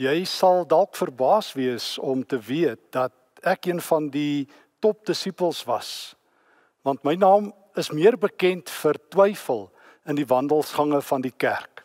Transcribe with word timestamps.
Jy 0.00 0.22
sal 0.24 0.64
dalk 0.64 0.96
verbaas 0.96 1.52
wees 1.52 1.98
om 2.00 2.22
te 2.24 2.38
weet 2.40 2.80
dat 2.96 3.12
ek 3.44 3.68
een 3.68 3.80
van 3.80 4.08
die 4.08 4.48
top 4.80 5.04
disippels 5.06 5.64
was. 5.68 6.14
Want 6.82 7.04
my 7.04 7.14
naam 7.14 7.52
is 7.76 7.92
meer 7.92 8.16
bekend 8.16 8.70
vir 8.72 8.96
twyfel 9.12 9.66
in 10.08 10.16
die 10.16 10.26
wandelsgange 10.26 11.02
van 11.04 11.22
die 11.22 11.34
kerk. 11.36 11.84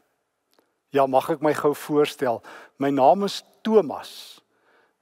Ja, 0.96 1.05
mag 1.05 1.28
ek 1.35 1.43
my 1.43 1.51
gou 1.54 1.73
voorstel? 1.75 2.39
My 2.79 2.89
naam 2.96 3.28
is 3.28 3.41
Thomas. 3.62 4.39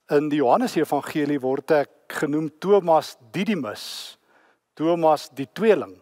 In 0.10 0.30
die 0.30 0.42
Johannes 0.42 0.76
Evangelie 0.78 1.40
word 1.42 1.72
ek 1.78 2.18
genoem 2.20 2.50
Thomas 2.60 3.16
Didimus. 3.34 4.18
Thomas 4.76 5.30
die 5.30 5.48
tweeling. 5.54 5.94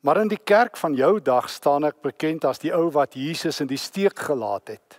Maar 0.00 0.22
in 0.22 0.32
die 0.32 0.40
kerk 0.40 0.78
van 0.80 0.96
jou 0.96 1.18
dag 1.20 1.50
staan 1.52 1.84
ek 1.84 2.00
bekend 2.02 2.46
as 2.48 2.62
die 2.62 2.72
ou 2.72 2.88
wat 2.96 3.16
Jesus 3.18 3.60
in 3.60 3.68
die 3.68 3.80
steek 3.80 4.18
gelaat 4.18 4.72
het. 4.72 4.98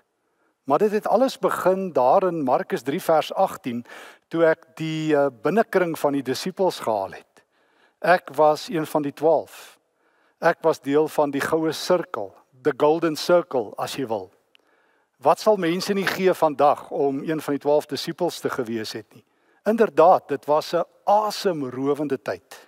Maar 0.70 0.78
dit 0.78 0.92
het 0.92 1.08
alles 1.08 1.40
begin 1.40 1.94
daar 1.94 2.24
in 2.24 2.44
Markus 2.44 2.82
3 2.86 3.02
vers 3.02 3.34
18 3.34 3.86
toe 4.30 4.44
ek 4.46 4.68
die 4.78 5.16
eh, 5.18 5.32
binnekring 5.42 5.96
van 5.98 6.14
die 6.14 6.22
disippels 6.22 6.78
gehaal 6.86 7.16
het. 7.18 7.42
Ek 8.06 8.30
was 8.38 8.68
een 8.70 8.86
van 8.86 9.02
die 9.02 9.14
12. 9.14 9.80
Ek 10.38 10.62
was 10.62 10.78
deel 10.86 11.08
van 11.10 11.32
die 11.34 11.42
goue 11.42 11.72
sirkel, 11.74 12.30
the 12.62 12.74
golden 12.78 13.18
circle 13.18 13.74
as 13.82 13.96
jy 13.98 14.06
wil. 14.12 14.28
Wat 15.18 15.42
sal 15.42 15.58
mense 15.58 15.94
nie 15.98 16.06
gee 16.06 16.34
vandag 16.38 16.92
om 16.94 17.24
een 17.26 17.42
van 17.42 17.58
die 17.58 17.64
12 17.66 17.90
disippels 17.96 18.38
te 18.40 18.52
gewees 18.54 18.94
het 18.94 19.10
nie. 19.18 19.26
Inderdaad, 19.66 20.28
dit 20.28 20.46
was 20.46 20.74
'n 20.74 20.86
asemrowende 21.04 22.22
tyd 22.22 22.68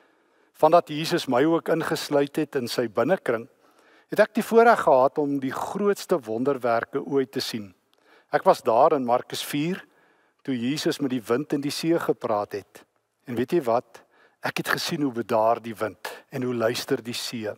vandat 0.53 0.89
Jesus 0.89 1.27
my 1.27 1.43
ook 1.43 1.69
ingesluit 1.69 2.35
het 2.35 2.55
in 2.55 2.67
sy 2.67 2.87
binnekring, 2.87 3.47
het 4.09 4.19
ek 4.19 4.33
die 4.33 4.43
voorreg 4.43 4.79
gehad 4.79 5.17
om 5.17 5.39
die 5.39 5.53
grootste 5.53 6.19
wonderwerke 6.19 7.01
ooit 7.01 7.31
te 7.31 7.39
sien. 7.39 7.73
Ek 8.31 8.45
was 8.47 8.63
daar 8.63 8.95
in 8.95 9.03
Markus 9.03 9.43
4 9.43 9.81
toe 10.41 10.55
Jesus 10.55 11.01
met 11.03 11.11
die 11.11 11.23
wind 11.23 11.53
in 11.53 11.61
die 11.61 11.73
see 11.73 11.97
gepraat 11.99 12.55
het. 12.55 12.83
En 13.27 13.35
weet 13.35 13.57
jy 13.57 13.61
wat? 13.67 13.99
Ek 14.41 14.63
het 14.63 14.71
gesien 14.71 15.03
hoe 15.03 15.13
bedaar 15.13 15.59
die 15.61 15.75
wind 15.75 16.09
en 16.31 16.47
hoe 16.47 16.55
luister 16.55 17.03
die 17.03 17.15
see. 17.17 17.51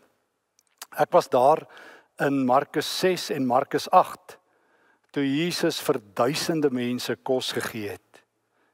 Ek 0.98 1.14
was 1.14 1.30
daar 1.30 1.61
in 2.22 2.42
Markus 2.45 2.89
6 3.00 3.30
en 3.38 3.45
Markus 3.45 3.86
8 3.89 4.38
toe 5.14 5.23
Jesus 5.23 5.78
vir 5.86 6.02
duisende 6.17 6.72
mense 6.73 7.16
kos 7.22 7.52
gegee 7.53 7.94
het. 7.94 8.23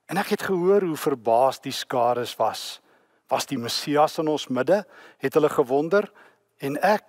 En 0.09 0.17
ek 0.17 0.33
het 0.37 0.47
gehoor 0.47 0.87
hoe 0.87 0.97
verbaas 0.97 1.59
die 1.59 1.75
skare 1.75 2.25
was 2.39 2.79
was 3.29 3.45
die 3.45 3.59
Messias 3.61 4.15
in 4.17 4.25
ons 4.27 4.47
midde, 4.49 4.79
het 5.21 5.35
hulle 5.37 5.52
gewonder 5.53 6.07
en 6.65 6.79
ek 6.81 7.05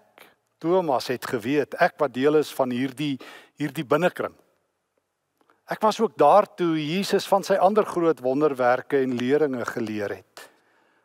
Thomas 0.60 1.06
het 1.08 1.24
geweet 1.24 1.72
ek 1.80 1.96
wat 2.02 2.12
deel 2.12 2.36
is 2.42 2.50
van 2.52 2.74
hierdie 2.74 3.14
hierdie 3.56 3.86
binnekring. 3.88 4.34
Ek 5.70 5.82
was 5.86 6.00
ook 6.02 6.16
daar 6.18 6.48
toe 6.58 6.74
Jesus 6.82 7.28
van 7.30 7.44
sy 7.46 7.54
ander 7.62 7.86
groot 7.86 8.18
wonderwerke 8.24 8.98
en 9.04 9.14
leringe 9.14 9.62
geleer 9.68 10.16
het. 10.16 10.48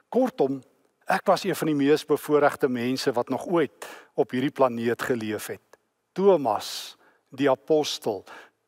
Kortom, 0.10 0.58
ek 1.06 1.28
was 1.30 1.44
een 1.46 1.58
van 1.58 1.70
die 1.70 1.78
mees 1.78 2.06
bevoorregte 2.08 2.70
mense 2.72 3.14
wat 3.14 3.30
nog 3.30 3.46
ooit 3.46 3.86
op 4.18 4.34
hierdie 4.34 4.54
planeet 4.56 5.06
geleef 5.06 5.52
het. 5.54 5.78
Thomas, 6.18 6.96
die 7.30 7.50
apostel, 7.52 8.24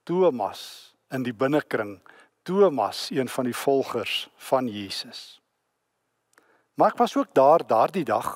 Thomas 0.05 0.93
in 1.09 1.25
die 1.25 1.33
binnekring, 1.33 1.97
Thomas, 2.45 3.07
een 3.09 3.29
van 3.31 3.49
die 3.49 3.57
volgers 3.57 4.27
van 4.37 4.69
Jesus. 4.69 5.39
Maar 6.77 6.93
ek 6.93 7.01
was 7.01 7.17
ook 7.17 7.33
daar 7.33 7.65
daardie 7.65 8.05
dag 8.05 8.35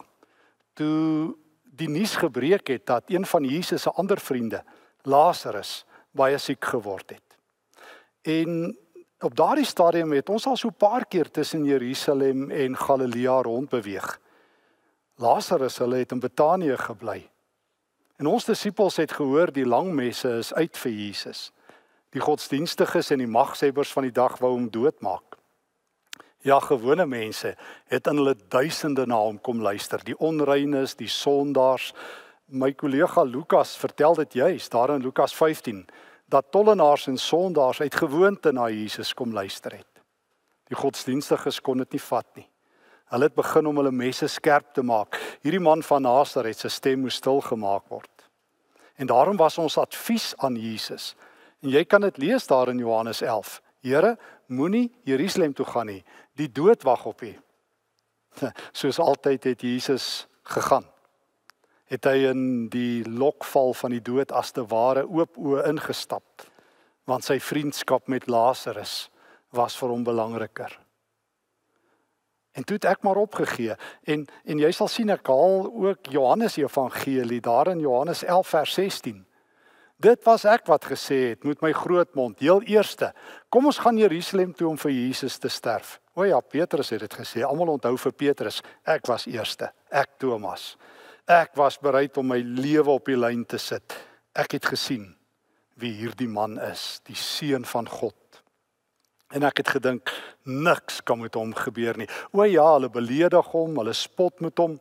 toe 0.73 1.35
die 1.61 1.89
nuus 1.89 2.17
gebreek 2.17 2.73
het 2.73 2.87
dat 2.89 3.11
een 3.13 3.25
van 3.25 3.45
Jesus 3.45 3.85
se 3.85 3.91
ander 3.93 4.17
vriende, 4.17 4.63
Lazarus, 5.05 5.83
baie 6.11 6.39
siek 6.41 6.65
geword 6.65 7.13
het. 7.13 7.30
En 8.21 8.77
op 9.19 9.35
daardie 9.35 9.65
stadium 9.65 10.11
het 10.11 10.29
ons 10.29 10.45
al 10.45 10.57
so 10.57 10.67
'n 10.67 10.77
paar 10.77 11.05
keer 11.05 11.31
tussen 11.31 11.63
Jerusalem 11.63 12.51
en 12.51 12.77
Galilea 12.77 13.41
rondbeweeg. 13.41 14.19
Lazarus 15.15 15.77
hulle 15.77 15.95
het 15.95 16.11
in 16.11 16.19
Betanië 16.19 16.77
gebly. 16.77 17.29
En 18.15 18.25
ons 18.25 18.45
disippels 18.45 18.95
het 18.95 19.11
gehoor 19.11 19.51
die 19.51 19.65
lang 19.65 19.93
messe 19.93 20.29
is 20.29 20.53
uit 20.53 20.77
vir 20.77 20.91
Jesus. 20.91 21.51
Die 22.09 22.21
godsdienstiges 22.21 23.09
en 23.09 23.17
die 23.17 23.27
magshebbers 23.27 23.91
van 23.91 24.03
die 24.03 24.11
dag 24.11 24.37
wou 24.37 24.51
hom 24.51 24.69
doodmaak. 24.69 25.37
Ja, 26.41 26.59
gewone 26.59 27.05
mense 27.05 27.55
het 27.85 28.07
in 28.07 28.15
hulle 28.15 28.35
duisende 28.47 29.05
na 29.05 29.15
hom 29.15 29.41
kom 29.41 29.61
luister, 29.61 30.03
die 30.03 30.17
onreines, 30.17 30.95
die 30.95 31.07
sondaars. 31.07 31.93
My 32.45 32.73
kollega 32.73 33.23
Lukas 33.23 33.77
vertel 33.77 34.15
dit 34.15 34.33
juis 34.33 34.69
daar 34.69 34.89
in 34.89 35.01
Lukas 35.01 35.35
15 35.35 35.85
dat 36.31 36.51
tollenaars 36.51 37.07
en 37.07 37.17
sondaars 37.17 37.81
uit 37.81 37.95
gewoonte 37.95 38.51
na 38.51 38.69
Jesus 38.69 39.13
kom 39.13 39.33
luister 39.33 39.71
het. 39.75 39.87
Die 40.71 40.77
godsdienstiges 40.79 41.59
kon 41.61 41.81
dit 41.83 41.97
nie 41.97 42.03
vat 42.03 42.27
nie. 42.39 42.47
Hulle 43.11 43.27
het 43.27 43.35
begin 43.35 43.67
om 43.67 43.75
hulle 43.81 43.91
messe 43.91 44.29
skerp 44.31 44.69
te 44.73 44.83
maak. 44.87 45.17
Hierdie 45.43 45.59
man 45.59 45.83
van 45.83 46.05
Nasaret 46.07 46.59
se 46.59 46.71
stem 46.71 47.03
moes 47.03 47.19
stil 47.19 47.41
gemaak 47.43 47.89
word. 47.91 48.07
En 48.95 49.09
daarom 49.11 49.35
was 49.37 49.57
ons 49.59 49.77
advies 49.77 50.31
aan 50.37 50.55
Jesus. 50.55 51.15
En 51.59 51.73
jy 51.73 51.83
kan 51.83 52.01
dit 52.07 52.17
lees 52.17 52.47
daar 52.47 52.71
in 52.71 52.79
Johannes 52.79 53.21
11. 53.21 53.59
Here, 53.83 54.15
moenie 54.47 54.87
Jerusalem 55.03 55.53
toe 55.53 55.65
gaan 55.65 55.91
nie. 55.91 56.03
Die 56.39 56.47
dood 56.47 56.83
wag 56.87 57.03
op 57.05 57.21
u. 57.21 57.33
Soos 58.79 58.99
altyd 58.99 59.43
het 59.43 59.61
Jesus 59.61 60.27
gegaan. 60.43 60.87
Het 61.91 62.07
hy 62.07 62.29
in 62.29 62.43
die 62.71 63.03
lokval 63.03 63.73
van 63.75 63.91
die 63.91 64.03
dood 64.03 64.31
as 64.31 64.53
te 64.55 64.63
ware 64.71 65.03
oop 65.09 65.35
oë 65.37 65.65
ingestap. 65.73 66.45
Want 67.09 67.27
sy 67.27 67.39
vriendskap 67.43 68.07
met 68.07 68.29
Lazarus 68.31 69.09
was 69.51 69.75
vir 69.75 69.91
hom 69.91 70.05
belangriker. 70.07 70.71
En 72.51 72.63
toe 72.67 72.75
het 72.75 72.85
ek 72.85 73.03
maar 73.03 73.19
opgegee 73.19 73.75
en 74.03 74.25
en 74.43 74.59
jy 74.59 74.71
sal 74.75 74.89
sien 74.91 75.11
ek 75.13 75.27
haal 75.31 75.67
ook 75.67 76.11
Johannes 76.11 76.57
Evangelie 76.59 77.39
daar 77.43 77.71
in 77.71 77.79
Johannes 77.79 78.23
11 78.23 78.47
vers 78.47 78.73
16. 78.73 79.21
Dit 80.01 80.23
was 80.25 80.43
ek 80.49 80.65
wat 80.65 80.87
gesê 80.89 81.19
het 81.31 81.43
met 81.45 81.61
my 81.61 81.71
groot 81.77 82.15
mond, 82.17 82.39
heel 82.41 82.63
eerste. 82.65 83.11
Kom 83.53 83.67
ons 83.69 83.77
gaan 83.77 83.99
Jerusalem 84.01 84.53
toe 84.57 84.71
om 84.71 84.77
vir 84.81 84.91
Jesus 84.91 85.37
te 85.37 85.49
sterf. 85.49 85.99
O 86.17 86.25
ja, 86.25 86.39
Petrus 86.41 86.89
het 86.89 87.03
dit 87.05 87.13
gesê. 87.13 87.43
Almal 87.45 87.75
onthou 87.75 87.93
vir 87.97 88.15
Petrus, 88.17 88.61
ek 88.83 89.05
was 89.07 89.27
eerste. 89.29 89.69
Ek 89.93 90.17
Thomas. 90.17 90.73
Ek 91.31 91.53
was 91.55 91.77
bereid 91.79 92.17
om 92.19 92.27
my 92.33 92.41
lewe 92.43 92.91
op 92.91 93.07
die 93.07 93.15
lyn 93.15 93.45
te 93.47 93.59
sit. 93.61 93.93
Ek 94.35 94.57
het 94.57 94.65
gesien 94.73 95.13
wie 95.79 95.93
hierdie 95.95 96.29
man 96.29 96.57
is, 96.59 96.99
die 97.07 97.15
seun 97.15 97.63
van 97.65 97.87
God. 97.89 98.17
En 99.31 99.45
ek 99.47 99.61
het 99.61 99.71
gedink 99.77 100.11
niks 100.43 100.99
kan 101.07 101.21
met 101.21 101.37
hom 101.39 101.53
gebeur 101.55 101.95
nie. 102.01 102.09
O 102.35 102.43
ja, 102.43 102.65
hulle 102.75 102.91
beledig 102.91 103.53
hom, 103.53 103.79
hulle 103.79 103.95
spot 103.95 104.43
met 104.43 104.59
hom. 104.59 104.75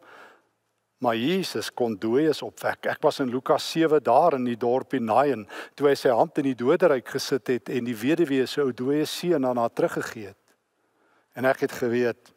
Maar 1.00 1.16
Jesus 1.16 1.70
kon 1.72 1.94
dooies 1.96 2.42
opwek. 2.44 2.90
Ek 2.90 3.00
was 3.06 3.22
in 3.22 3.30
Lukas 3.32 3.64
7 3.70 4.02
daar 4.04 4.36
in 4.36 4.44
die 4.50 4.58
dorpie 4.58 5.00
Nain 5.00 5.46
toe 5.78 5.88
hy 5.88 5.94
sy 5.96 6.10
hand 6.12 6.42
in 6.42 6.50
die 6.50 6.58
doderyk 6.58 7.14
gesit 7.14 7.46
het 7.48 7.70
en 7.72 7.86
die 7.86 7.96
weduwee 7.96 8.44
se 8.50 8.60
ou 8.60 8.74
dooie 8.76 9.06
seun 9.08 9.46
aan 9.48 9.62
haar 9.62 9.72
teruggegee 9.72 10.34
het. 10.34 10.40
En 11.38 11.46
ek 11.48 11.64
het 11.68 11.78
geweet 11.78 12.34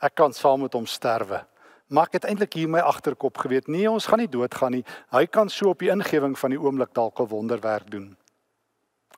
ek 0.00 0.14
kan 0.16 0.32
saam 0.32 0.62
met 0.64 0.78
hom 0.78 0.86
sterwe. 0.88 1.42
Maar 1.90 2.06
ek 2.06 2.20
het 2.20 2.28
eintlik 2.30 2.54
hier 2.54 2.70
my 2.70 2.80
agterkop 2.86 3.38
geweet, 3.42 3.68
nee, 3.68 3.90
ons 3.90 4.06
gaan 4.06 4.22
nie 4.22 4.30
doodgaan 4.30 4.78
nie. 4.78 4.84
Hy 5.10 5.24
kan 5.26 5.50
so 5.50 5.72
op 5.74 5.82
die 5.82 5.90
ingewing 5.90 6.36
van 6.38 6.54
die 6.54 6.60
oomblik 6.60 6.94
dalk 6.94 7.20
'n 7.20 7.28
wonderwerk 7.28 7.90
doen. 7.90 8.16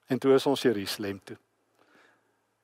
En 0.06 0.19
toe 0.19 0.34
is 0.34 0.47
ons 0.47 0.62
Jerusalem 0.62 1.21
toe. 1.25 1.37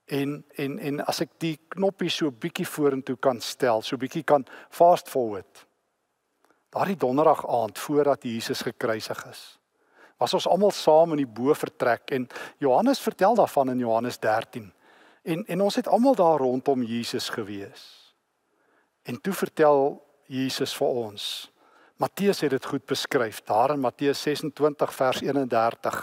En 0.06 0.44
en 0.56 0.78
en 0.78 1.04
as 1.04 1.20
ek 1.20 1.30
die 1.38 1.58
knoppie 1.68 2.10
so 2.10 2.30
bietjie 2.30 2.66
vorentoe 2.66 3.16
kan 3.16 3.40
stel, 3.40 3.82
so 3.82 3.96
bietjie 3.96 4.24
kan 4.24 4.46
fast 4.70 5.08
forward 5.08 5.68
Daardie 6.68 6.96
donderdag 6.96 7.46
aand 7.48 7.78
voordat 7.78 8.22
Jesus 8.22 8.60
gekruisig 8.60 9.26
is, 9.30 9.58
was 10.16 10.34
ons 10.34 10.46
almal 10.46 10.70
saam 10.70 11.14
in 11.14 11.22
die 11.22 11.30
bo-vertrek 11.40 12.10
en 12.12 12.26
Johannes 12.58 13.00
vertel 13.00 13.34
daarvan 13.34 13.70
in 13.70 13.78
Johannes 13.78 14.18
13. 14.18 14.72
En 15.22 15.46
en 15.46 15.60
ons 15.60 15.74
het 15.74 15.88
almal 15.88 16.14
daar 16.14 16.38
rondom 16.38 16.82
Jesus 16.82 17.28
gewees. 17.28 17.97
En 19.08 19.16
toe 19.20 19.32
vertel 19.32 19.96
Jesus 20.28 20.74
vir 20.76 21.00
ons. 21.06 21.24
Matteus 21.98 22.42
het 22.44 22.52
dit 22.52 22.66
goed 22.70 22.84
beskryf 22.86 23.40
daar 23.48 23.72
in 23.74 23.80
Matteus 23.80 24.20
26 24.22 24.92
vers 24.94 25.22
31. 25.24 26.02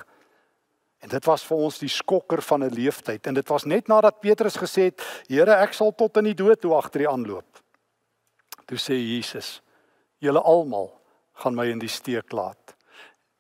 En 1.06 1.12
dit 1.12 1.28
was 1.30 1.44
vir 1.46 1.62
ons 1.68 1.78
die 1.80 1.92
skokker 1.92 2.42
van 2.42 2.64
'n 2.66 2.74
leeftyd 2.74 3.28
en 3.28 3.34
dit 3.34 3.48
was 3.48 3.64
net 3.64 3.88
nadat 3.88 4.20
Petrus 4.20 4.58
gesê 4.58 4.90
het: 4.90 5.02
"Here, 5.28 5.54
ek 5.62 5.74
sal 5.74 5.94
tot 5.96 6.18
in 6.18 6.24
die 6.24 6.34
dood 6.34 6.62
toe 6.62 6.74
agter 6.74 7.02
U 7.02 7.08
aanloop." 7.08 7.62
Toe 8.66 8.78
sê 8.78 8.98
Jesus: 8.98 9.62
julle 10.18 10.42
almal 10.42 10.90
gaan 11.34 11.56
my 11.56 11.68
in 11.70 11.80
die 11.80 11.92
steek 11.92 12.32
laat. 12.32 12.76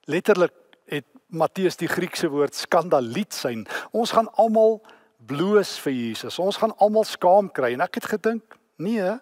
Letterlik 0.05 0.53
het 0.91 1.05
Matteus 1.27 1.77
die 1.77 1.89
Griekse 1.89 2.29
woord 2.29 2.55
skandaliet 2.55 3.33
syn. 3.33 3.65
Ons 3.91 4.11
gaan 4.11 4.29
almal 4.37 4.81
bloos 5.25 5.79
vir 5.79 5.93
Jesus. 5.93 6.39
Ons 6.39 6.57
gaan 6.61 6.75
almal 6.77 7.03
skaam 7.03 7.49
kry 7.49 7.73
en 7.73 7.81
ek 7.81 7.95
het 7.95 8.05
gedink, 8.05 8.57
nee. 8.77 9.15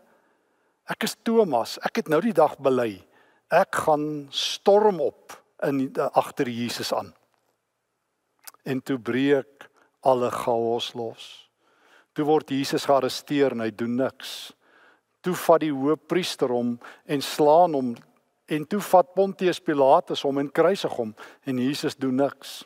Ek 0.91 1.03
is 1.07 1.15
Thomas. 1.23 1.77
Ek 1.85 2.01
het 2.01 2.09
nou 2.11 2.21
die 2.21 2.35
dag 2.35 2.57
bely. 2.59 2.97
Ek 3.53 3.83
gaan 3.85 4.27
storm 4.31 4.99
op 5.01 5.37
in 5.63 5.91
agter 6.11 6.49
Jesus 6.49 6.93
aan. 6.93 7.13
en 8.63 8.81
toe 8.81 8.97
breek 8.99 9.67
alle 10.03 10.31
chaos 10.31 10.93
los. 10.95 11.23
Toe 12.13 12.25
word 12.27 12.51
Jesus 12.53 12.85
gearresteer 12.87 13.55
en 13.55 13.63
hy 13.65 13.71
doen 13.75 13.97
niks. 13.99 14.53
Toe 15.23 15.35
vat 15.45 15.63
die 15.63 15.73
hoofpriester 15.73 16.51
hom 16.51 16.75
en 17.05 17.23
slaan 17.23 17.75
hom 17.77 17.93
en 18.51 18.67
toe 18.69 18.81
vat 18.83 19.13
Pontius 19.15 19.61
Pilatus 19.63 20.23
hom 20.27 20.41
en 20.41 20.51
kruisig 20.51 20.93
hom 20.99 21.13
en 21.47 21.61
Jesus 21.63 21.95
doen 21.99 22.19
niks. 22.23 22.61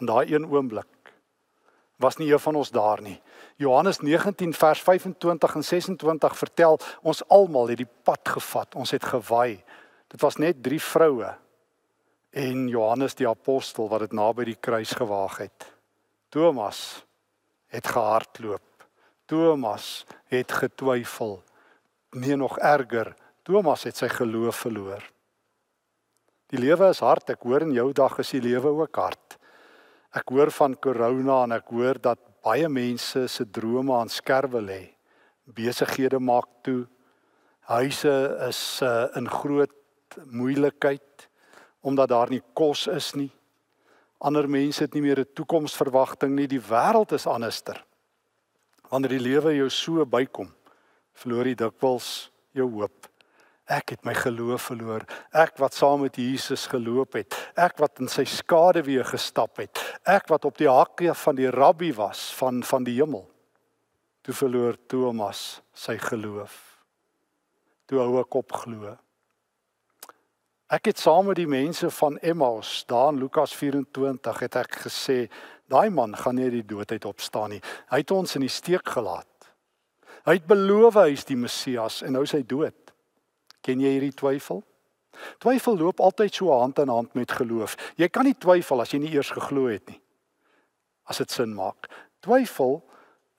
In 0.00 0.10
daai 0.10 0.34
een 0.34 0.46
oomblik 0.50 0.88
was 1.96 2.16
nie 2.16 2.32
een 2.32 2.40
van 2.40 2.54
ons 2.54 2.70
daar 2.70 3.00
nie. 3.02 3.20
Johannes 3.56 3.98
19 4.00 4.52
vers 4.54 4.80
25 4.82 5.54
en 5.54 5.64
26 5.64 6.38
vertel 6.38 6.78
ons 7.02 7.22
almal 7.28 7.72
het 7.72 7.80
die 7.80 7.88
pad 8.02 8.28
gevat. 8.28 8.74
Ons 8.74 8.90
het 8.90 9.04
gewaai. 9.04 9.64
Dit 10.12 10.20
was 10.20 10.36
net 10.36 10.62
drie 10.62 10.80
vroue 10.80 11.34
en 12.36 12.68
Johannes 12.68 13.16
die 13.16 13.28
apostel 13.28 13.88
wat 13.88 14.04
dit 14.04 14.12
naby 14.12 14.44
die 14.50 14.60
kruis 14.60 14.92
gewaag 14.92 15.38
het. 15.46 15.72
Thomas 16.28 17.04
het 17.72 17.88
gehardloop. 17.88 18.62
Thomas 19.26 20.04
het 20.28 20.52
getwyfel. 20.52 21.40
Nee 22.10 22.36
nog 22.36 22.58
erger, 22.58 23.14
Thomas 23.42 23.86
het 23.88 23.96
sy 23.96 24.08
geloof 24.12 24.66
verloor. 24.66 25.02
Die 26.52 26.60
lewe 26.60 26.90
is 26.92 27.00
hard. 27.02 27.32
Ek 27.32 27.42
hoor 27.42 27.64
in 27.66 27.72
jou 27.74 27.88
dag 27.96 28.18
is 28.22 28.30
die 28.36 28.42
lewe 28.44 28.70
ook 28.84 29.00
hard. 29.00 29.38
Ek 30.16 30.30
hoor 30.32 30.48
van 30.54 30.74
corona 30.80 31.42
en 31.44 31.52
ek 31.58 31.72
hoor 31.76 31.98
dat 32.00 32.20
baie 32.46 32.68
mense 32.72 33.26
se 33.28 33.44
drome 33.44 33.92
aan 33.92 34.08
skerwe 34.08 34.62
lê. 34.64 34.82
Besighede 35.44 36.20
maak 36.22 36.48
toe. 36.64 36.86
Huise 37.68 38.14
is 38.46 38.60
uh, 38.82 39.10
in 39.18 39.28
groot 39.28 39.74
moeilikheid 40.24 41.26
omdat 41.86 42.08
daar 42.10 42.30
nie 42.32 42.42
kos 42.56 42.86
is 42.90 43.12
nie. 43.14 43.30
Ander 44.24 44.48
mense 44.48 44.82
het 44.82 44.94
nie 44.94 45.02
meer 45.04 45.20
'n 45.20 45.34
toekomsverwagting 45.34 46.32
nie. 46.34 46.48
Die 46.48 46.60
wêreld 46.60 47.12
is 47.12 47.26
anderster. 47.26 47.84
Wanneer 48.88 49.18
die 49.18 49.26
lewe 49.28 49.54
jou 49.54 49.68
so 49.70 50.06
bykom, 50.06 50.48
verloor 51.12 51.46
jy 51.46 51.54
dikwels 51.54 52.30
jou 52.54 52.70
hoop. 52.70 53.06
Ek 53.66 53.96
het 53.96 54.04
my 54.06 54.14
geloof 54.14 54.68
verloor. 54.68 55.02
Ek 55.34 55.56
wat 55.58 55.74
saam 55.74 56.04
met 56.04 56.18
Jesus 56.20 56.68
geloop 56.70 57.16
het. 57.18 57.34
Ek 57.58 57.80
wat 57.82 57.98
in 57.98 58.10
sy 58.10 58.22
skaduwee 58.30 59.02
gestap 59.08 59.58
het. 59.58 59.80
Ek 60.06 60.28
wat 60.30 60.46
op 60.46 60.58
die 60.58 60.70
hakke 60.70 61.14
van 61.18 61.38
die 61.38 61.50
rabbi 61.50 61.90
was 61.96 62.28
van 62.38 62.62
van 62.62 62.86
die 62.86 62.94
hemel. 63.00 63.26
Toe 64.22 64.34
verloor 64.34 64.78
Thomas 64.86 65.60
sy 65.74 65.98
geloof. 65.98 66.54
Toe 67.90 67.98
hou 68.02 68.20
ek 68.22 68.38
op 68.38 68.54
glo. 68.62 68.94
Ek 70.66 70.88
het 70.90 70.98
saam 70.98 71.28
met 71.30 71.38
die 71.38 71.46
mense 71.46 71.90
van 71.94 72.16
Emmaus, 72.18 72.80
daar 72.90 73.12
in 73.12 73.20
Lukas 73.22 73.52
24, 73.54 74.40
het 74.42 74.56
ek 74.58 74.80
gesê, 74.88 75.18
daai 75.70 75.90
man 75.94 76.16
gaan 76.18 76.34
nie 76.38 76.48
uit 76.48 76.56
die 76.56 76.66
dood 76.74 76.90
uit 76.90 77.06
opstaan 77.06 77.54
nie. 77.54 77.60
Hy 77.92 78.00
het 78.02 78.14
ons 78.14 78.34
in 78.34 78.42
die 78.42 78.50
steek 78.50 78.90
gelaat. 78.96 79.50
Hy 80.26 80.40
het 80.40 80.48
beloof 80.50 80.98
hy 80.98 81.12
is 81.14 81.26
die 81.26 81.38
Messias 81.38 82.00
en 82.02 82.16
nou 82.18 82.24
is 82.26 82.34
hy 82.34 82.42
dood. 82.42 82.85
Ken 83.66 83.82
jy 83.82 83.96
hierdie 83.96 84.14
twyfel? 84.14 84.62
Twyfel 85.42 85.78
loop 85.80 86.00
altyd 86.04 86.34
so 86.38 86.52
hand 86.54 86.78
in 86.78 86.92
hand 86.92 87.14
met 87.18 87.32
geloof. 87.34 87.74
Jy 87.98 88.08
kan 88.12 88.28
nie 88.28 88.36
twyfel 88.38 88.84
as 88.84 88.92
jy 88.94 89.00
nie 89.02 89.14
eers 89.14 89.32
geglo 89.34 89.66
het 89.70 89.88
nie. 89.90 89.98
As 91.10 91.18
dit 91.22 91.32
sin 91.32 91.54
maak. 91.56 91.88
Twyfel 92.24 92.78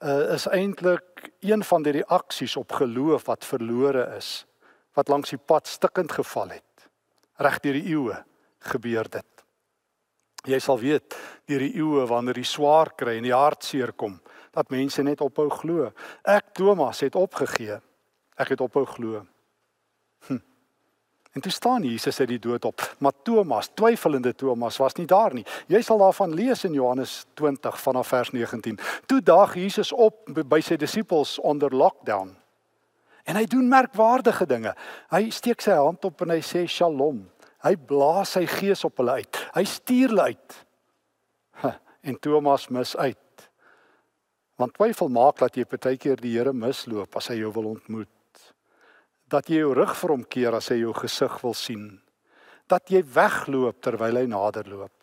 uh, 0.04 0.34
is 0.34 0.48
eintlik 0.52 1.30
een 1.44 1.64
van 1.64 1.84
die 1.86 1.98
reaksies 2.00 2.56
op 2.60 2.76
geloof 2.80 3.28
wat 3.28 3.46
verlore 3.46 4.06
is, 4.16 4.44
wat 4.98 5.08
langs 5.12 5.34
die 5.34 5.40
pad 5.40 5.68
stikkend 5.68 6.12
geval 6.16 6.56
het. 6.56 6.88
Reg 7.38 7.60
deur 7.64 7.78
die 7.78 7.90
eeue 7.94 8.16
gebeur 8.72 9.08
dit. 9.12 9.44
Jy 10.48 10.58
sal 10.62 10.78
weet 10.80 11.16
deur 11.50 11.62
die 11.62 11.74
eeue 11.76 12.06
wanneer 12.08 12.38
jy 12.40 12.46
swaar 12.48 12.92
kry 12.98 13.18
en 13.18 13.26
die 13.26 13.34
hartseer 13.34 13.92
kom, 13.98 14.16
dat 14.54 14.70
mense 14.72 15.02
net 15.04 15.22
ophou 15.24 15.48
glo. 15.52 15.90
Ek 16.24 16.54
Thomas 16.56 17.02
het 17.04 17.18
opgegee. 17.18 17.78
Ek 18.38 18.54
het 18.54 18.62
ophou 18.62 18.84
glo. 18.86 19.24
En 21.36 21.40
toe 21.40 21.52
staan 21.52 21.84
Jesus 21.84 22.20
uit 22.20 22.28
die 22.28 22.38
dood 22.38 22.64
op, 22.64 22.94
maar 22.98 23.12
Thomas, 23.22 23.70
twyfelende 23.74 24.34
Thomas 24.34 24.76
was 24.76 24.94
nie 24.94 25.06
daar 25.06 25.34
nie. 25.34 25.44
Jy 25.68 25.82
sal 25.84 26.00
daarvan 26.00 26.34
lees 26.34 26.64
in 26.64 26.72
Johannes 26.72 27.24
20 27.34 27.80
vanaf 27.80 28.08
vers 28.08 28.30
19. 28.30 28.78
Toe 29.06 29.20
daag 29.22 29.54
Jesus 29.54 29.92
op 29.92 30.24
by 30.48 30.60
sy 30.64 30.76
disippels 30.80 31.36
onder 31.38 31.74
lockdown. 31.74 32.32
En 33.28 33.36
hy 33.36 33.44
doen 33.44 33.68
merkwaardige 33.68 34.46
dinge. 34.48 34.72
Hy 35.12 35.28
steek 35.34 35.60
sy 35.60 35.76
hand 35.76 36.04
op 36.08 36.24
en 36.24 36.32
hy 36.32 36.40
sê 36.44 36.64
Shalom. 36.66 37.26
Hy 37.62 37.74
blaas 37.76 38.32
sy 38.38 38.46
gees 38.48 38.84
op 38.88 39.02
hulle 39.02 39.18
uit. 39.20 39.40
Hy 39.54 39.64
stuur 39.68 40.14
hulle 40.14 40.30
uit. 40.32 40.60
En 42.08 42.16
Thomas 42.22 42.68
mis 42.72 42.96
uit. 42.96 43.48
Want 44.56 44.74
twyfel 44.78 45.10
maak 45.12 45.42
dat 45.42 45.58
jy 45.58 45.66
partykeer 45.68 46.20
die 46.22 46.36
Here 46.38 46.54
misloop 46.56 47.18
as 47.18 47.28
hy 47.28 47.40
jou 47.42 47.50
wil 47.52 47.74
ontmoet. 47.74 48.08
Dat 49.28 49.48
jy 49.48 49.60
jou 49.62 49.74
rug 49.76 49.94
vir 49.96 50.14
hom 50.14 50.24
keer 50.24 50.56
as 50.56 50.70
hy 50.72 50.80
jou 50.82 50.94
gesig 50.96 51.34
wil 51.42 51.54
sien. 51.54 52.00
Dat 52.68 52.88
jy 52.92 53.02
wegloop 53.02 53.80
terwyl 53.84 54.16
hy 54.16 54.26
naderloop. 54.28 54.94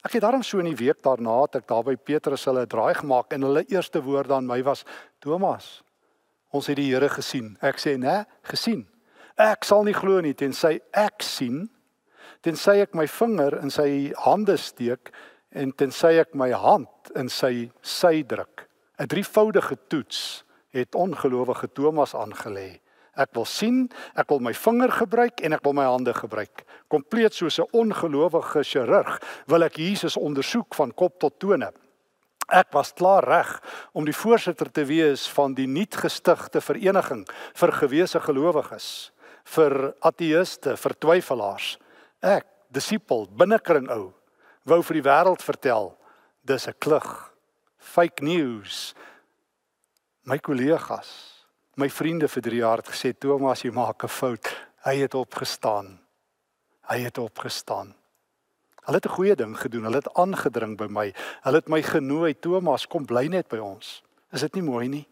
Ek 0.00 0.14
het 0.16 0.22
daarom 0.24 0.42
so 0.46 0.62
in 0.62 0.70
die 0.70 0.78
week 0.78 1.02
daarna 1.04 1.42
het 1.42 1.58
ek 1.60 1.66
daar 1.68 1.84
by 1.84 1.96
Petrus 1.96 2.46
hulle 2.48 2.64
draai 2.70 2.94
gemaak 2.96 3.34
en 3.36 3.44
hulle 3.44 3.66
eerste 3.68 4.00
woorde 4.00 4.34
aan 4.34 4.48
my 4.48 4.62
was: 4.64 4.84
"Thomas, 5.20 5.82
ons 6.50 6.66
het 6.66 6.76
die 6.76 6.88
Here 6.88 7.08
gesien." 7.08 7.58
Ek 7.60 7.76
sê: 7.76 7.98
"Né, 7.98 8.24
gesien. 8.42 8.86
Ek 9.36 9.64
sal 9.64 9.84
nie 9.84 9.94
glo 9.94 10.20
nie 10.20 10.34
tensy 10.34 10.80
ek 10.92 11.22
sien, 11.22 11.68
tensy 12.42 12.80
ek 12.80 12.94
my 12.94 13.06
vinger 13.06 13.58
in 13.62 13.70
sy 13.70 14.12
hande 14.16 14.56
steek 14.56 15.12
en 15.50 15.72
tensy 15.72 16.18
ek 16.20 16.34
my 16.34 16.50
hand 16.52 17.12
in 17.16 17.28
sy 17.28 17.70
sy 17.82 18.22
druk. 18.22 18.68
'n 18.98 19.06
Drievoudige 19.06 19.76
toets 19.88 20.44
het 20.72 20.94
ongelowige 20.94 21.72
Thomas 21.72 22.14
aangelê. 22.14 22.80
Ek 23.20 23.34
wil 23.36 23.44
sien, 23.44 23.84
ek 24.16 24.30
wil 24.32 24.40
my 24.40 24.54
vinger 24.56 24.92
gebruik 25.02 25.42
en 25.44 25.52
ek 25.56 25.64
wil 25.66 25.76
my 25.76 25.84
hande 25.84 26.14
gebruik. 26.16 26.64
Kompleet 26.88 27.34
soos 27.36 27.60
'n 27.60 27.68
ongelowige 27.72 28.64
chirurg 28.64 29.20
wil 29.46 29.62
ek 29.62 29.76
Jesus 29.76 30.16
ondersoek 30.16 30.74
van 30.74 30.92
kop 30.92 31.20
tot 31.20 31.38
tone. 31.38 31.70
Ek 32.48 32.72
was 32.72 32.92
klaar 32.92 33.24
reg 33.24 33.62
om 33.92 34.04
die 34.04 34.16
voorsitter 34.16 34.72
te 34.72 34.84
wees 34.84 35.28
van 35.28 35.54
die 35.54 35.66
nuut 35.66 35.94
gestigte 35.94 36.60
vereniging 36.60 37.28
vir 37.54 37.72
gewese 37.72 38.20
gelowiges, 38.20 39.12
vir 39.44 39.94
ateëste, 40.00 40.76
vir 40.76 40.94
twyfelaars. 40.98 41.78
Ek, 42.22 42.46
disipel, 42.72 43.28
binnekring 43.30 43.88
ou, 43.90 44.12
wou 44.64 44.82
vir 44.82 44.94
die 44.94 45.08
wêreld 45.08 45.42
vertel 45.42 45.96
dis 46.42 46.66
'n 46.66 46.74
klug 46.78 47.32
fake 47.78 48.22
news 48.22 48.94
my 50.24 50.38
kollegas 50.38 51.29
my 51.80 51.88
vriende 51.88 52.28
vir 52.28 52.42
3 52.44 52.60
jaar 52.60 52.82
het 52.82 52.90
gesê 52.92 53.12
Thomas 53.16 53.62
jy 53.64 53.70
maak 53.72 54.04
'n 54.04 54.08
fout. 54.08 54.46
Hy 54.84 54.96
het 55.00 55.14
opgestaan. 55.14 55.98
Hy 56.90 56.98
het 57.00 57.18
opgestaan. 57.18 57.94
Hulle 58.84 58.96
het 58.96 59.06
'n 59.06 59.16
goeie 59.16 59.36
ding 59.36 59.56
gedoen. 59.56 59.84
Hulle 59.84 59.96
het 59.96 60.14
aangedring 60.14 60.76
by 60.76 60.86
my. 60.88 61.14
Hulle 61.42 61.56
het 61.56 61.68
my 61.68 61.82
genooi 61.82 62.34
Thomas 62.34 62.86
kom 62.86 63.04
bly 63.04 63.26
net 63.26 63.48
by 63.48 63.58
ons. 63.58 64.02
Is 64.32 64.40
dit 64.40 64.54
nie 64.54 64.62
mooi 64.62 64.88
nie? 64.88 65.06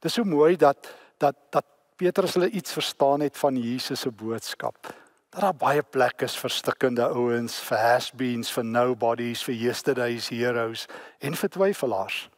Dis 0.00 0.14
so 0.14 0.24
mooi 0.24 0.56
dat 0.56 0.88
dat 1.18 1.36
dat 1.50 1.64
Petrus 1.96 2.34
hulle 2.34 2.50
iets 2.50 2.72
verstaan 2.72 3.20
het 3.20 3.36
van 3.36 3.56
Jesus 3.56 4.00
se 4.00 4.10
boodskap. 4.10 4.94
Dat 5.30 5.40
daar 5.40 5.54
baie 5.54 5.82
plek 5.82 6.22
is 6.22 6.36
vir 6.36 6.50
stikkende 6.50 7.08
ouens, 7.08 7.60
vir 7.60 7.78
has-beens, 7.78 8.52
vir 8.52 8.64
nobodies, 8.64 9.42
vir 9.42 9.54
yesterday's 9.54 10.28
heroes 10.28 10.86
en 11.18 11.34
vir 11.34 11.48
twyfelaars. 11.48 12.28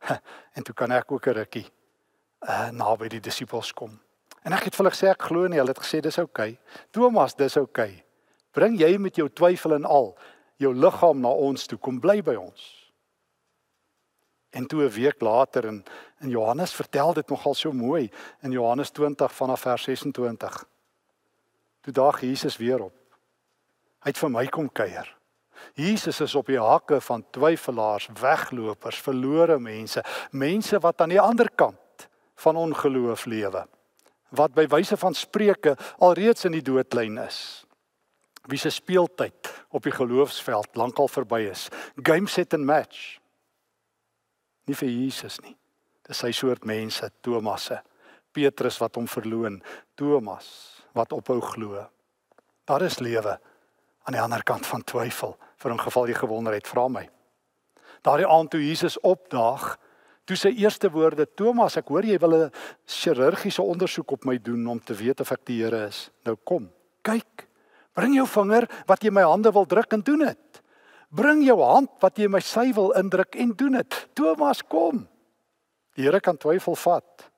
En 0.54 0.62
toe 0.62 0.74
kan 0.74 0.92
ek 0.92 1.12
ook 1.12 1.26
'n 1.26 1.32
rukkie 1.32 1.72
uh 2.48 2.70
naby 2.70 3.08
die 3.08 3.20
disippels 3.20 3.72
kom. 3.72 3.94
En 4.44 4.52
ek 4.52 4.68
het 4.68 4.76
vir 4.76 4.84
hulle 4.84 4.94
gesê 4.94 5.10
ek 5.10 5.26
glo 5.30 5.48
nie, 5.48 5.58
hulle 5.58 5.72
het 5.72 5.80
gesê 5.80 6.02
dis 6.04 6.20
oukei. 6.20 6.52
Okay. 6.52 6.86
Thomas, 6.92 7.34
dis 7.34 7.56
oukei. 7.56 7.90
Okay. 7.90 8.02
Bring 8.54 8.76
jy 8.78 8.96
met 9.00 9.16
jou 9.18 9.28
twyfel 9.32 9.78
en 9.78 9.86
al 9.88 10.12
jou 10.62 10.70
liggaam 10.76 11.22
na 11.24 11.32
ons 11.32 11.66
toe, 11.66 11.78
kom 11.80 11.98
bly 12.00 12.20
by 12.22 12.36
ons. 12.38 12.66
En 14.54 14.66
toe 14.66 14.84
'n 14.84 14.94
week 14.94 15.20
later 15.20 15.64
in 15.64 15.84
in 16.20 16.30
Johannes 16.30 16.72
vertel 16.72 17.12
dit 17.12 17.28
nogal 17.28 17.54
so 17.54 17.72
mooi 17.72 18.10
in 18.42 18.50
Johannes 18.50 18.90
20 18.90 19.32
vanaf 19.32 19.60
vers 19.60 19.82
26. 19.82 20.64
Toe 21.80 21.92
daag 21.92 22.20
Jesus 22.20 22.56
weer 22.56 22.82
op. 22.82 22.94
Hy 24.00 24.08
het 24.08 24.18
vir 24.18 24.30
my 24.30 24.46
kom 24.46 24.72
kuier. 24.72 25.16
Jesus 25.74 26.20
is 26.20 26.34
op 26.34 26.46
die 26.46 26.60
hakke 26.60 27.00
van 27.00 27.24
twyfelaars, 27.30 28.08
weglopers, 28.20 28.98
verlore 28.98 29.58
mense, 29.58 30.04
mense 30.30 30.78
wat 30.78 31.00
aan 31.00 31.08
die 31.08 31.20
ander 31.20 31.50
kant 31.50 31.83
van 32.34 32.56
ongeloof 32.56 33.24
lewe. 33.24 33.66
Wat 34.34 34.54
by 34.54 34.66
wyse 34.66 34.96
van 34.96 35.14
spreuke 35.14 35.76
alreeds 35.98 36.44
in 36.44 36.56
die 36.56 36.64
doodlyn 36.64 37.18
is. 37.18 37.64
Wie 38.50 38.58
se 38.58 38.70
speeltyd 38.70 39.50
op 39.70 39.82
die 39.82 39.94
geloofsveld 39.94 40.76
lankal 40.76 41.08
verby 41.08 41.46
is. 41.50 41.68
Game 42.02 42.28
set 42.28 42.54
and 42.54 42.64
match. 42.64 43.18
Nie 44.66 44.76
vir 44.76 44.88
Jesus 44.88 45.40
nie. 45.40 45.56
Dis 46.04 46.20
sy 46.20 46.32
soort 46.36 46.64
mense, 46.68 47.08
Thomasse. 47.24 47.80
Petrus 48.34 48.80
wat 48.82 48.98
hom 48.98 49.06
verloon, 49.08 49.62
Thomas 49.94 50.48
wat 50.94 51.12
ophou 51.12 51.40
glo. 51.40 51.86
Daar 52.64 52.82
is 52.82 52.98
lewe 52.98 53.38
aan 54.04 54.14
die 54.16 54.20
ander 54.20 54.42
kant 54.42 54.66
van 54.66 54.84
twyfel. 54.84 55.38
vir 55.64 55.72
'n 55.72 55.80
geval 55.80 56.06
jy 56.06 56.14
gewonder 56.14 56.52
het, 56.52 56.68
vra 56.68 56.88
my. 56.88 57.08
Daardie 58.02 58.28
aand 58.28 58.50
toe 58.50 58.60
Jesus 58.60 59.00
opdaag, 59.00 59.78
toe 60.24 60.36
sy 60.36 60.52
eerste 60.56 60.90
woorde: 60.90 61.26
"Thomas, 61.26 61.76
ek 61.76 61.88
hoor 61.88 62.04
jy 62.04 62.18
wil 62.18 62.34
'n 62.34 62.52
chirurgiese 62.86 63.62
ondersoek 63.62 64.12
op 64.12 64.24
my 64.24 64.38
doen 64.38 64.66
om 64.66 64.80
te 64.80 64.94
weet 64.94 65.20
of 65.20 65.32
ek 65.32 65.44
die 65.44 65.62
Here 65.62 65.86
is. 65.86 66.10
Nou 66.24 66.36
kom, 66.44 66.70
kyk. 67.02 67.46
Bring 67.94 68.14
jou 68.14 68.26
vinger 68.26 68.68
wat 68.86 69.02
jy 69.02 69.10
my 69.10 69.22
hande 69.22 69.52
wil 69.52 69.66
druk 69.66 69.92
en 69.92 70.00
doen 70.00 70.18
dit. 70.18 70.62
Bring 71.10 71.44
jou 71.44 71.60
hand 71.62 71.90
wat 72.00 72.16
jy 72.16 72.28
my 72.28 72.40
sy 72.40 72.72
wil 72.72 72.90
indruk 72.92 73.36
en 73.36 73.52
doen 73.52 73.72
dit. 73.72 74.08
Thomas, 74.14 74.62
kom." 74.62 75.08
Die 75.94 76.04
Here 76.04 76.20
kan 76.20 76.36
twyfel 76.36 76.74
vat. 76.74 77.30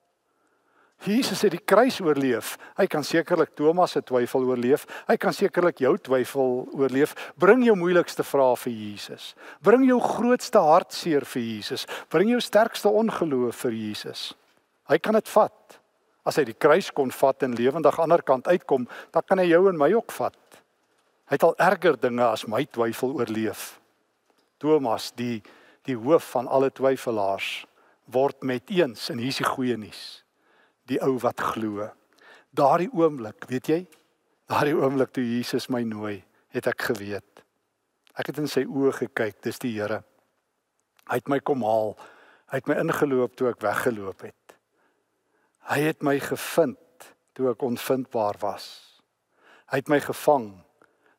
Jesus 1.04 1.42
het 1.44 1.52
die 1.52 1.60
kruis 1.60 1.98
oorleef. 2.00 2.54
Hy 2.78 2.86
kan 2.90 3.04
sekerlik 3.04 3.52
Thomas 3.54 3.92
se 3.94 4.00
twyfel 4.02 4.46
oorleef. 4.48 4.86
Hy 5.06 5.16
kan 5.20 5.34
sekerlik 5.36 5.82
jou 5.84 5.92
twyfel 6.00 6.64
oorleef. 6.72 7.12
Bring 7.38 7.62
jou 7.66 7.76
moeilikste 7.78 8.24
vrae 8.24 8.56
vir 8.64 8.72
Jesus. 8.72 9.34
Bring 9.60 9.84
jou 9.86 10.00
grootste 10.00 10.62
hartseer 10.62 11.26
vir 11.28 11.44
Jesus. 11.44 11.86
Bring 12.10 12.32
jou 12.32 12.40
sterkste 12.40 12.88
ongeloof 12.88 13.60
vir 13.66 13.76
Jesus. 13.76 14.30
Hy 14.88 14.98
kan 15.02 15.18
dit 15.18 15.30
vat. 15.36 15.78
As 16.26 16.40
hy 16.40 16.46
die 16.48 16.58
kruis 16.58 16.90
kon 16.90 17.12
vat 17.14 17.44
en 17.46 17.54
lewendig 17.54 18.00
aan 18.00 18.08
die 18.08 18.08
ander 18.08 18.26
kant 18.26 18.48
uitkom, 18.48 18.88
dan 19.14 19.28
kan 19.28 19.38
hy 19.38 19.50
jou 19.52 19.62
en 19.70 19.78
my 19.78 19.92
ook 19.94 20.10
vat. 20.16 20.60
Hy 21.28 21.38
het 21.38 21.46
al 21.46 21.58
erger 21.60 22.00
dinge 22.00 22.24
as 22.24 22.48
my 22.50 22.64
twyfel 22.66 23.14
oorleef. 23.20 23.76
Thomas, 24.62 25.12
die 25.14 25.42
die 25.86 25.94
hoof 25.94 26.32
van 26.34 26.48
alle 26.50 26.72
twyfelaars, 26.74 27.60
word 28.10 28.42
met 28.42 28.72
eens 28.74 29.06
en 29.12 29.20
hier 29.22 29.30
is 29.30 29.38
die 29.38 29.46
goeie 29.46 29.76
nuus 29.78 30.25
die 30.90 30.98
ou 31.04 31.16
wat 31.22 31.40
glo. 31.52 31.88
Daardie 32.56 32.90
oomblik, 32.94 33.48
weet 33.50 33.70
jy? 33.70 33.80
Daardie 34.48 34.76
oomblik 34.78 35.12
toe 35.14 35.24
Jesus 35.24 35.68
my 35.72 35.82
nooi, 35.86 36.20
het 36.54 36.68
ek 36.70 36.88
geweet. 36.90 37.42
Ek 38.16 38.30
het 38.30 38.38
in 38.40 38.48
sy 38.48 38.64
oë 38.64 38.94
gekyk, 39.02 39.42
dis 39.44 39.60
die 39.60 39.74
Here. 39.76 40.00
Hy 41.06 41.20
het 41.20 41.30
my 41.30 41.38
kom 41.44 41.64
haal. 41.66 41.94
Hy 42.50 42.60
het 42.60 42.70
my 42.70 42.78
ingeloop 42.80 43.34
toe 43.36 43.50
ek 43.50 43.62
weggeloop 43.62 44.24
het. 44.26 44.56
Hy 45.66 45.80
het 45.82 46.02
my 46.06 46.16
gevind 46.22 47.10
toe 47.36 47.50
ek 47.50 47.64
onvindbaar 47.66 48.38
was. 48.40 48.66
Hy 49.70 49.82
het 49.82 49.90
my 49.90 49.98
gevang 50.02 50.52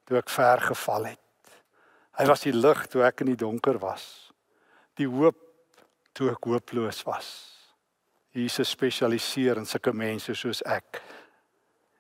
toe 0.08 0.18
ek 0.20 0.32
ver 0.32 0.64
geval 0.70 1.12
het. 1.12 1.52
Hy 2.18 2.26
was 2.26 2.46
die 2.48 2.56
lig 2.56 2.88
toe 2.90 3.04
ek 3.06 3.22
in 3.22 3.34
die 3.34 3.40
donker 3.40 3.78
was. 3.84 4.32
Die 4.98 5.08
hoop 5.12 5.38
toe 6.18 6.32
ek 6.32 6.48
hooploos 6.50 7.04
was. 7.06 7.57
Jesus 8.38 8.70
spesialiseer 8.70 9.58
in 9.58 9.66
sulke 9.66 9.94
mense 9.94 10.36
soos 10.38 10.62
ek. 10.66 11.02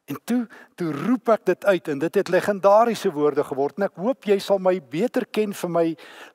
En 0.07 0.19
toe 0.23 0.45
toe 0.79 0.93
roep 0.95 1.33
ek 1.33 1.45
dit 1.49 1.65
uit 1.65 1.89
en 1.91 1.99
dit 1.99 2.19
het 2.21 2.29
legendariese 2.31 3.11
woorde 3.11 3.43
geword 3.43 3.77
en 3.77 3.89
ek 3.89 3.99
hoop 3.99 4.29
jy 4.29 4.37
sal 4.39 4.61
my 4.63 4.77
beter 4.79 5.25
ken 5.25 5.55
vir 5.57 5.73
my 5.73 5.85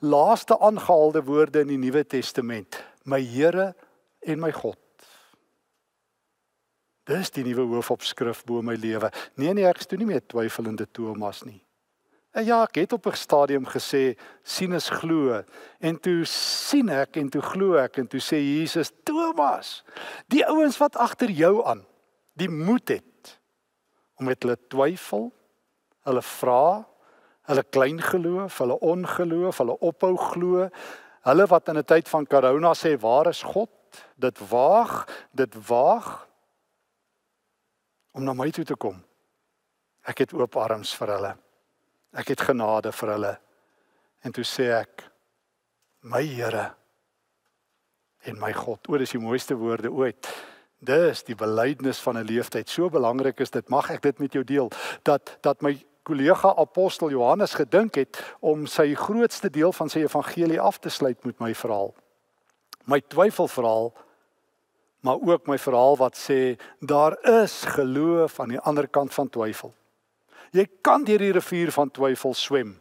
laaste 0.05 0.59
aangehaalde 0.59 1.25
woorde 1.25 1.65
in 1.65 1.73
die 1.73 1.81
Nuwe 1.81 2.05
Testament, 2.05 2.77
my 3.09 3.23
Here 3.23 3.73
en 4.27 4.43
my 4.43 4.53
God. 4.53 4.79
Dis 7.09 7.33
die 7.35 7.43
nuwe 7.43 7.65
hoofopskrif 7.73 8.45
bo 8.47 8.63
my 8.63 8.77
lewe. 8.79 9.11
Nee 9.41 9.55
nee, 9.57 9.67
ek 9.67 9.81
is 9.83 9.89
toe 9.91 9.99
nie 9.99 10.07
meer 10.07 10.23
twyfelende 10.23 10.87
Thomas 10.95 11.43
nie. 11.49 11.59
En 12.33 12.45
ja, 12.49 12.63
ek 12.65 12.81
het 12.81 12.93
op 12.93 13.07
'n 13.07 13.17
stadium 13.17 13.67
gesê 13.67 14.17
sien 14.43 14.73
is 14.73 14.89
glo 14.89 15.43
en 15.79 16.01
toe 16.01 16.25
sien 16.25 16.89
ek 16.89 17.17
en 17.17 17.29
toe 17.29 17.43
glo 17.43 17.77
ek 17.77 17.97
en 17.97 18.07
toe 18.07 18.21
sê 18.21 18.41
Jesus 18.41 18.91
Thomas, 19.05 19.85
die 20.27 20.47
ouens 20.47 20.79
wat 20.79 20.97
agter 20.97 21.31
jou 21.31 21.65
aan, 21.65 21.85
die 22.33 22.49
moed 22.49 22.89
het 22.89 23.41
om 24.15 24.25
met 24.25 24.43
hulle 24.43 24.57
twyfel, 24.69 25.33
hulle 26.05 26.23
vra, 26.23 26.87
hulle 27.43 27.63
klein 27.63 28.01
geloof, 28.01 28.59
hulle 28.59 28.79
ongeloof, 28.81 29.59
hulle 29.59 29.77
ophou 29.81 30.17
glo, 30.17 30.69
hulle 31.29 31.47
wat 31.47 31.69
in 31.69 31.79
'n 31.79 31.85
tyd 31.85 32.09
van 32.09 32.27
corona 32.27 32.73
sê 32.73 32.97
waar 32.97 33.29
is 33.29 33.43
God? 33.43 33.71
Dit 34.17 34.39
waag, 34.49 35.05
dit 35.33 35.69
waag 35.69 36.29
om 38.13 38.25
na 38.25 38.33
my 38.33 38.51
toe 38.51 38.65
te 38.65 38.77
kom. 38.77 39.05
Ek 40.03 40.19
het 40.19 40.33
oop 40.33 40.57
arms 40.57 40.95
vir 40.95 41.09
hulle. 41.09 41.37
Ek 42.13 42.29
het 42.35 42.41
genade 42.41 42.93
vir 42.93 43.15
hulle. 43.15 43.33
En 44.23 44.33
toe 44.33 44.45
sê 44.45 44.69
ek 44.77 45.07
my 46.03 46.23
Here 46.27 46.73
en 48.29 48.39
my 48.39 48.53
God. 48.55 48.87
O, 48.89 48.99
dis 48.99 49.15
die 49.15 49.23
mooiste 49.23 49.57
woorde 49.59 49.91
ooit. 49.91 50.29
Dis 50.83 51.23
die 51.27 51.39
belydenis 51.39 52.01
van 52.03 52.19
'n 52.19 52.27
leeftyd. 52.27 52.69
So 52.69 52.91
belangrik 52.91 53.41
is 53.41 53.51
dit. 53.51 53.69
Mag 53.69 53.91
ek 53.91 54.03
dit 54.03 54.19
met 54.19 54.33
jou 54.33 54.45
deel 54.45 54.71
dat 55.03 55.39
dat 55.43 55.63
my 55.63 55.79
kollega 56.03 56.55
apostel 56.57 57.11
Johannes 57.11 57.55
gedink 57.55 57.95
het 57.95 58.19
om 58.41 58.67
sy 58.67 58.95
grootste 58.95 59.51
deel 59.51 59.73
van 59.73 59.89
sy 59.89 59.99
evangelie 59.99 60.61
af 60.61 60.79
te 60.79 60.89
sluit 60.89 61.25
met 61.25 61.41
my 61.41 61.55
verhaal. 61.55 61.95
My 62.85 63.01
twyfelverhaal 63.01 63.93
maar 65.03 65.19
ook 65.21 65.47
my 65.47 65.59
verhaal 65.59 65.97
wat 65.97 66.19
sê 66.19 66.59
daar 66.81 67.17
is 67.43 67.63
geloof 67.63 68.41
aan 68.41 68.49
die 68.49 68.61
ander 68.61 68.89
kant 68.89 69.15
van 69.15 69.29
twyfel. 69.29 69.75
Jy 70.53 70.67
kan 70.85 71.05
deur 71.05 71.23
die 71.23 71.33
rivier 71.33 71.73
van 71.73 71.91
twyfel 71.91 72.35
swem 72.37 72.75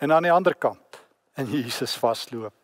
en 0.00 0.12
aan 0.12 0.24
die 0.24 0.32
ander 0.32 0.54
kant 0.56 1.00
in 1.36 1.50
Jesus 1.52 1.94
vasloop. 2.00 2.56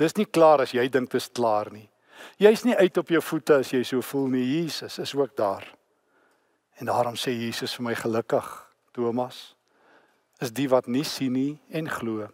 Dis 0.00 0.16
nie 0.16 0.24
klaar 0.24 0.62
as 0.64 0.72
jy 0.72 0.86
dink 0.88 1.10
dit 1.12 1.20
is 1.20 1.28
klaar 1.28 1.68
nie. 1.72 1.88
Jy's 2.40 2.64
nie 2.64 2.76
uit 2.76 2.96
op 3.00 3.12
jou 3.12 3.20
voete 3.24 3.60
as 3.60 3.72
jy 3.72 3.82
so 3.84 4.00
voel 4.04 4.30
nie. 4.32 4.44
Jesus 4.44 4.98
is 5.00 5.12
ook 5.16 5.36
daar. 5.36 5.66
En 6.80 6.88
daarom 6.88 7.16
sê 7.20 7.34
Jesus 7.36 7.74
vir 7.76 7.90
my 7.90 7.94
gelukkig, 7.96 8.46
Thomas, 8.96 9.54
is 10.40 10.52
die 10.56 10.68
wat 10.72 10.88
nie 10.88 11.04
sien 11.04 11.36
nie 11.36 11.60
en 11.68 11.88
glo. 11.88 12.28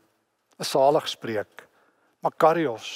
'n 0.58 0.64
Salig 0.64 1.08
spreek. 1.08 1.66
Makarios. 2.22 2.86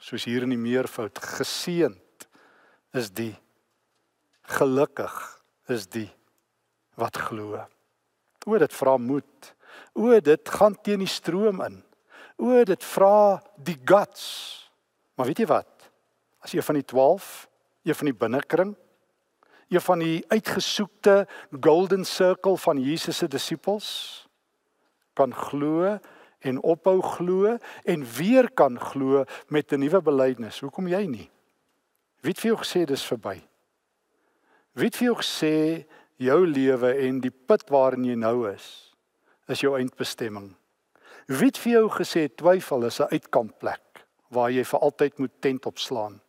Soos 0.00 0.24
hier 0.24 0.42
in 0.42 0.50
die 0.50 0.60
meervoud 0.60 1.18
geseend 1.18 2.28
is 2.94 3.10
die 3.10 3.36
gelukkig 4.42 5.14
is 5.68 5.86
die 5.86 6.08
wat 6.96 7.16
glo. 7.28 7.60
O 8.46 8.58
dit 8.58 8.74
vra 8.74 8.96
moed. 8.96 9.52
O 9.96 10.16
dit 10.20 10.48
gaan 10.58 10.76
teen 10.82 11.04
die 11.04 11.10
stroom 11.10 11.60
in. 11.66 11.80
O 12.40 12.64
dit 12.64 12.84
vra 12.84 13.40
die 13.56 13.78
guts. 13.84 14.24
Maar 15.16 15.30
weet 15.30 15.44
jy 15.44 15.48
wat? 15.50 15.88
As 16.44 16.52
jy 16.52 16.62
van 16.64 16.78
die 16.78 16.86
12, 16.86 17.30
een 17.86 17.96
van 17.96 18.10
die 18.10 18.18
binnekring, 18.24 18.74
een 19.68 19.82
van 19.82 19.98
die 19.98 20.24
uitgesoekte 20.30 21.24
golden 21.60 22.04
circle 22.06 22.56
van 22.56 22.78
Jesus 22.78 23.18
se 23.18 23.28
disippels 23.28 23.88
kan 25.16 25.34
glo 25.34 25.96
en 26.46 26.60
ophou 26.62 27.00
glo 27.02 27.56
en 27.84 28.04
weer 28.18 28.50
kan 28.54 28.78
glo 28.80 29.24
met 29.48 29.72
'n 29.72 29.80
nuwe 29.80 30.02
belydenis. 30.02 30.60
Hoekom 30.60 30.88
jy 30.88 31.06
nie? 31.06 31.30
Wie 32.20 32.30
het 32.30 32.40
vir 32.40 32.50
jou 32.52 32.58
gesê 32.58 32.84
dis 32.84 33.06
verby? 33.06 33.42
Wie 34.72 34.84
het 34.84 34.96
vir 34.96 35.06
jou 35.06 35.16
gesê 35.16 35.86
jou 36.16 36.46
lewe 36.46 36.92
en 37.06 37.20
die 37.20 37.30
put 37.30 37.68
waarin 37.72 38.04
jy 38.04 38.16
nou 38.18 38.48
is 38.50 38.66
is 39.46 39.60
jou 39.62 39.76
eindbestemming. 39.78 40.48
Wie 41.30 41.46
het 41.46 41.58
vir 41.62 41.72
jou 41.72 41.88
gesê 42.00 42.26
twyfel 42.34 42.86
is 42.88 43.00
'n 43.00 43.12
uitkampplek 43.14 44.06
waar 44.30 44.50
jy 44.50 44.64
vir 44.64 44.80
altyd 44.80 45.18
moet 45.18 45.40
tent 45.40 45.66
opslaan? 45.66 46.20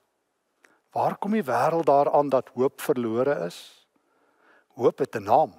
Waar 0.93 1.17
kom 1.17 1.31
die 1.31 1.43
wêreld 1.43 1.85
daaraan 1.85 2.29
dat 2.29 2.49
hoop 2.53 2.81
verlore 2.81 3.45
is? 3.45 3.87
Hoop 4.75 4.99
het 4.99 5.15
'n 5.15 5.23
naam. 5.23 5.53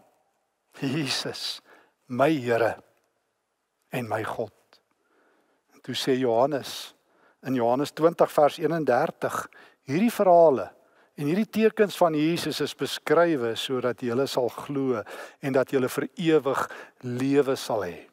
Jesus, 0.80 1.60
my 2.06 2.30
Here 2.30 2.82
en 3.90 4.08
my 4.08 4.24
God. 4.24 4.52
En 5.74 5.80
toe 5.80 5.94
sê 5.94 6.18
Johannes 6.18 6.94
in 7.42 7.54
Johannes 7.54 7.90
20 7.90 8.32
vers 8.32 8.58
31 8.58 9.48
hierdie 9.82 10.12
verhale 10.12 10.72
En 11.18 11.26
hierdie 11.26 11.48
tekens 11.50 11.96
van 11.98 12.14
Jesus 12.14 12.60
is 12.62 12.76
beskrywe 12.78 13.56
sodat 13.58 14.04
jy 14.06 14.14
sal 14.30 14.46
glo 14.54 15.00
en 15.42 15.52
dat 15.56 15.72
jy 15.74 15.80
vir 15.90 16.06
ewig 16.14 16.60
lewe 17.02 17.56
sal 17.58 17.82
hê. 17.82 18.06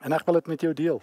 En 0.00 0.14
ek 0.16 0.24
wil 0.24 0.38
dit 0.40 0.48
met 0.48 0.64
jou 0.64 0.72
deel. 0.72 1.02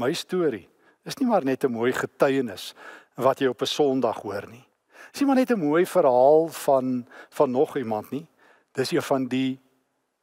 My 0.00 0.12
storie 0.16 0.68
is 1.04 1.18
nie 1.18 1.28
maar 1.28 1.44
net 1.44 1.64
'n 1.64 1.72
mooi 1.72 1.92
getuienis 1.92 2.72
wat 3.16 3.40
jy 3.40 3.48
op 3.48 3.60
'n 3.62 3.66
Sondag 3.66 4.22
hoor 4.22 4.46
nie. 4.48 4.64
Dis 5.12 5.20
nie 5.20 5.26
maar 5.26 5.36
net 5.36 5.50
'n 5.50 5.58
mooi 5.58 5.84
verhaal 5.84 6.48
van 6.48 7.06
van 7.30 7.50
nog 7.50 7.76
iemand 7.76 8.10
nie. 8.10 8.26
Dis 8.72 8.92
een 8.92 9.02
van 9.02 9.28
die 9.28 9.60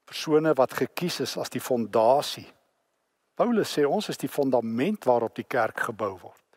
persone 0.06 0.54
wat 0.54 0.74
gekies 0.74 1.20
is 1.20 1.38
as 1.38 1.50
die 1.50 1.62
fondasie. 1.62 2.48
Paulus 3.36 3.78
sê 3.78 3.86
ons 3.86 4.10
is 4.10 4.18
die 4.18 4.30
fondament 4.30 5.06
waarop 5.06 5.36
die 5.36 5.48
kerk 5.48 5.80
gebou 5.80 6.18
word. 6.18 6.49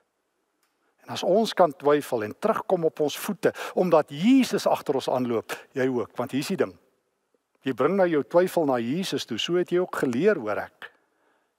En 1.02 1.14
as 1.16 1.24
ons 1.26 1.54
kan 1.58 1.72
twyfel 1.74 2.28
en 2.28 2.34
terugkom 2.38 2.86
op 2.86 3.02
ons 3.04 3.18
voete 3.18 3.52
omdat 3.78 4.12
Jesus 4.14 4.68
agter 4.70 5.00
ons 5.00 5.10
aanloop, 5.10 5.54
jy 5.74 5.88
ook, 5.90 6.14
want 6.18 6.34
hier's 6.34 6.52
die 6.54 6.60
ding. 6.62 6.74
Jy 7.62 7.74
bring 7.78 7.96
nou 7.98 8.08
jou 8.10 8.22
twyfel 8.26 8.66
na 8.66 8.78
Jesus 8.82 9.26
toe, 9.26 9.38
so 9.38 9.58
het 9.58 9.70
jy 9.70 9.82
ook 9.82 10.02
geleer, 10.02 10.38
hoor 10.42 10.64
ek. 10.64 10.88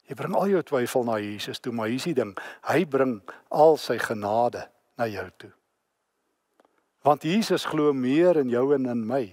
Jy 0.10 0.18
bring 0.20 0.36
al 0.36 0.52
jou 0.52 0.64
twyfel 0.68 1.06
na 1.08 1.18
Jesus 1.24 1.62
toe, 1.64 1.72
maar 1.76 1.92
hier's 1.92 2.08
die 2.10 2.16
ding. 2.18 2.34
Hy 2.68 2.84
bring 2.92 3.22
al 3.56 3.78
sy 3.80 3.96
genade 4.04 4.66
na 5.00 5.08
jou 5.08 5.28
toe. 5.40 5.54
Want 7.04 7.24
Jesus 7.28 7.66
glo 7.68 7.92
meer 7.96 8.40
in 8.40 8.52
jou 8.52 8.70
en 8.76 8.88
in 8.92 9.08
my 9.08 9.26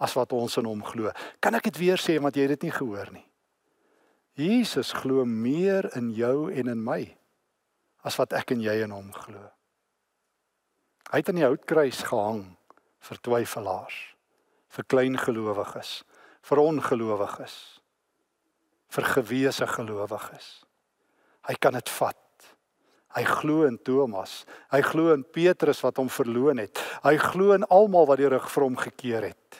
as 0.00 0.14
wat 0.16 0.32
ons 0.32 0.56
in 0.60 0.68
hom 0.68 0.80
glo. 0.84 1.12
Kan 1.40 1.56
ek 1.56 1.68
dit 1.68 1.80
weer 1.82 2.00
sê 2.00 2.16
want 2.20 2.36
jy 2.36 2.46
het 2.46 2.56
dit 2.56 2.68
nie 2.68 2.76
gehoor 2.76 3.12
nie. 3.12 3.26
Jesus 4.40 4.94
glo 4.96 5.26
meer 5.28 5.90
in 5.98 6.12
jou 6.16 6.48
en 6.48 6.72
in 6.72 6.84
my 6.84 7.02
as 8.06 8.16
wat 8.20 8.34
ek 8.36 8.54
en 8.54 8.62
jy 8.64 8.76
in 8.84 8.94
hom 8.94 9.10
glo. 9.14 9.42
Hy 11.10 11.20
het 11.20 11.30
aan 11.30 11.40
die 11.40 11.46
houtkruis 11.46 12.04
gehang 12.06 12.44
vir 13.06 13.20
twyfelaars, 13.26 13.98
vir 14.70 14.86
klein 14.86 15.18
gelowiges, 15.18 16.00
vir 16.46 16.62
ongelowiges, 16.62 17.56
vir 18.90 19.06
gewese 19.14 19.66
gelowiges. 19.66 20.48
Hy 21.48 21.56
kan 21.58 21.78
dit 21.78 21.92
vat. 21.98 22.16
Hy 23.16 23.24
glo 23.26 23.64
in 23.66 23.78
Thomas. 23.82 24.44
Hy 24.70 24.82
glo 24.86 25.14
in 25.14 25.24
Petrus 25.26 25.80
wat 25.82 25.98
hom 25.98 26.10
verloon 26.12 26.60
het. 26.62 26.78
Hy 27.02 27.16
glo 27.18 27.56
in 27.56 27.66
almal 27.66 28.06
wat 28.06 28.20
die 28.22 28.28
rug 28.30 28.46
vir 28.52 28.66
hom 28.68 28.76
gekeer 28.78 29.26
het. 29.32 29.58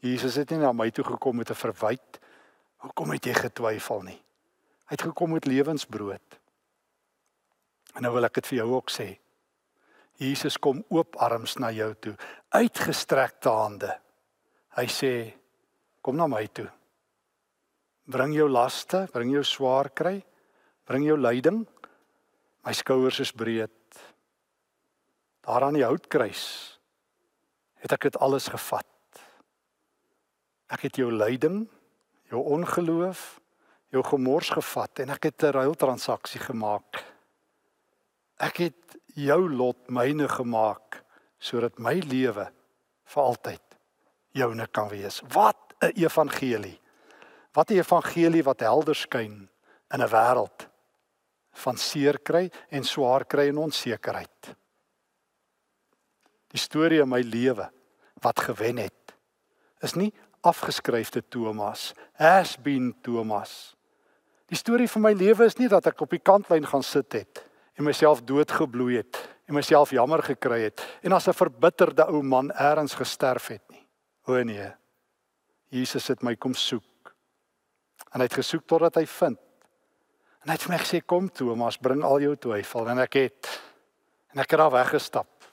Jesus 0.00 0.38
het 0.40 0.54
nie 0.54 0.62
na 0.62 0.72
my 0.72 0.88
toe 0.94 1.04
gekom 1.04 1.36
met 1.36 1.50
'n 1.50 1.58
verwyte 1.58 2.20
Hoekom 2.86 3.16
het 3.16 3.26
jy 3.26 3.34
getwyfel 3.34 4.04
nie? 4.06 4.18
Hy 4.86 4.94
het 4.94 5.06
gekom 5.08 5.32
met 5.34 5.48
lewensbrood. 5.48 6.36
En 7.96 8.04
nou 8.04 8.12
wil 8.16 8.28
ek 8.28 8.38
dit 8.38 8.50
vir 8.52 8.58
jou 8.60 8.68
ook 8.76 8.92
sê. 8.92 9.08
Jesus 10.20 10.56
kom 10.60 10.82
oop 10.92 11.16
arms 11.20 11.56
na 11.60 11.70
jou 11.74 11.90
toe, 12.00 12.14
uitgestrekte 12.56 13.52
hande. 13.52 13.90
Hy 14.76 14.86
sê 14.92 15.12
kom 16.04 16.16
na 16.16 16.28
my 16.28 16.44
toe. 16.48 16.68
Bring 18.06 18.36
jou 18.36 18.46
laste, 18.48 19.06
bring 19.12 19.32
jou 19.34 19.42
swaar 19.44 19.90
kry, 19.90 20.20
bring 20.86 21.04
jou 21.04 21.16
lyding. 21.18 21.64
My 22.64 22.72
skouers 22.76 23.20
is 23.24 23.32
breed. 23.32 23.72
Daar 25.46 25.66
aan 25.66 25.78
die 25.78 25.86
houtkruis 25.86 26.44
het 27.82 27.92
ek 27.92 28.08
dit 28.08 28.20
alles 28.24 28.48
gevat. 28.50 28.86
Ek 30.72 30.88
het 30.88 30.98
jou 30.98 31.10
lyding 31.12 31.66
jou 32.30 32.42
ongeloof, 32.42 33.40
jou 33.94 34.02
gemors 34.04 34.50
gevat 34.50 35.04
en 35.04 35.10
ek 35.10 35.22
het 35.30 35.42
'n 35.42 35.52
ruiltransaksie 35.52 36.40
gemaak. 36.40 37.04
Ek 38.36 38.60
het 38.66 38.96
jou 39.16 39.48
lot 39.48 39.88
myne 39.88 40.28
gemaak 40.28 41.00
sodat 41.40 41.78
my 41.80 41.94
lewe 42.04 42.48
vir 43.06 43.22
altyd 43.22 43.78
joune 44.36 44.66
kan 44.66 44.88
wees. 44.92 45.22
Wat 45.32 45.74
'n 45.80 45.92
evangelie. 45.96 46.80
Wat 47.52 47.70
'n 47.70 47.78
evangelie 47.78 48.44
wat 48.44 48.60
helder 48.60 48.94
skyn 48.94 49.48
in 49.94 50.00
'n 50.02 50.08
wêreld 50.08 50.68
van 51.52 51.76
seer 51.76 52.18
kry 52.18 52.50
en 52.70 52.84
swaar 52.84 53.24
kry 53.24 53.48
en 53.48 53.58
onsekerheid. 53.58 54.56
Die 56.52 56.60
storie 56.60 57.00
in 57.00 57.08
my 57.08 57.20
lewe 57.20 57.70
wat 58.22 58.40
gewen 58.40 58.76
het 58.76 59.16
is 59.80 59.94
nie 59.94 60.12
afgeskryfde 60.40 61.22
Thomas, 61.28 61.92
has 62.12 62.56
been 62.56 62.94
Thomas. 63.02 63.76
Die 64.46 64.56
storie 64.56 64.88
van 64.88 65.02
my 65.02 65.12
lewe 65.12 65.44
is 65.44 65.56
nie 65.56 65.68
dat 65.68 65.86
ek 65.86 66.00
op 66.00 66.10
die 66.10 66.22
kantlyn 66.22 66.66
gaan 66.66 66.82
sit 66.82 67.12
het 67.12 67.42
en 67.76 67.84
myself 67.84 68.22
doodgebloei 68.24 68.96
het 68.96 69.18
en 69.46 69.54
myself 69.54 69.92
jammer 69.94 70.22
gekry 70.24 70.62
het 70.66 70.82
en 71.02 71.12
as 71.12 71.28
'n 71.28 71.36
verbitterde 71.36 72.06
ou 72.06 72.22
man 72.22 72.50
eers 72.50 72.94
gesterf 72.94 73.46
het 73.46 73.62
nie. 73.70 73.86
O 74.26 74.42
nee. 74.42 74.72
Jesus 75.68 76.06
het 76.06 76.22
my 76.22 76.36
kom 76.36 76.54
soek. 76.54 77.14
En 78.12 78.20
hy 78.20 78.26
het 78.26 78.38
gesoek 78.38 78.66
totdat 78.66 78.94
hy 78.94 79.06
vind. 79.06 79.38
En 80.42 80.50
hy 80.50 80.52
het 80.52 80.62
vir 80.62 80.72
my 80.72 80.78
gesê 80.78 81.00
kom 81.04 81.28
Thomas, 81.28 81.76
bring 81.76 82.02
al 82.02 82.20
jou 82.20 82.36
twyfel 82.36 82.88
en 82.88 82.98
ek 82.98 83.14
het 83.14 83.48
en 84.34 84.42
ek 84.42 84.50
het 84.50 84.58
daar 84.58 84.70
weggestap 84.70 85.44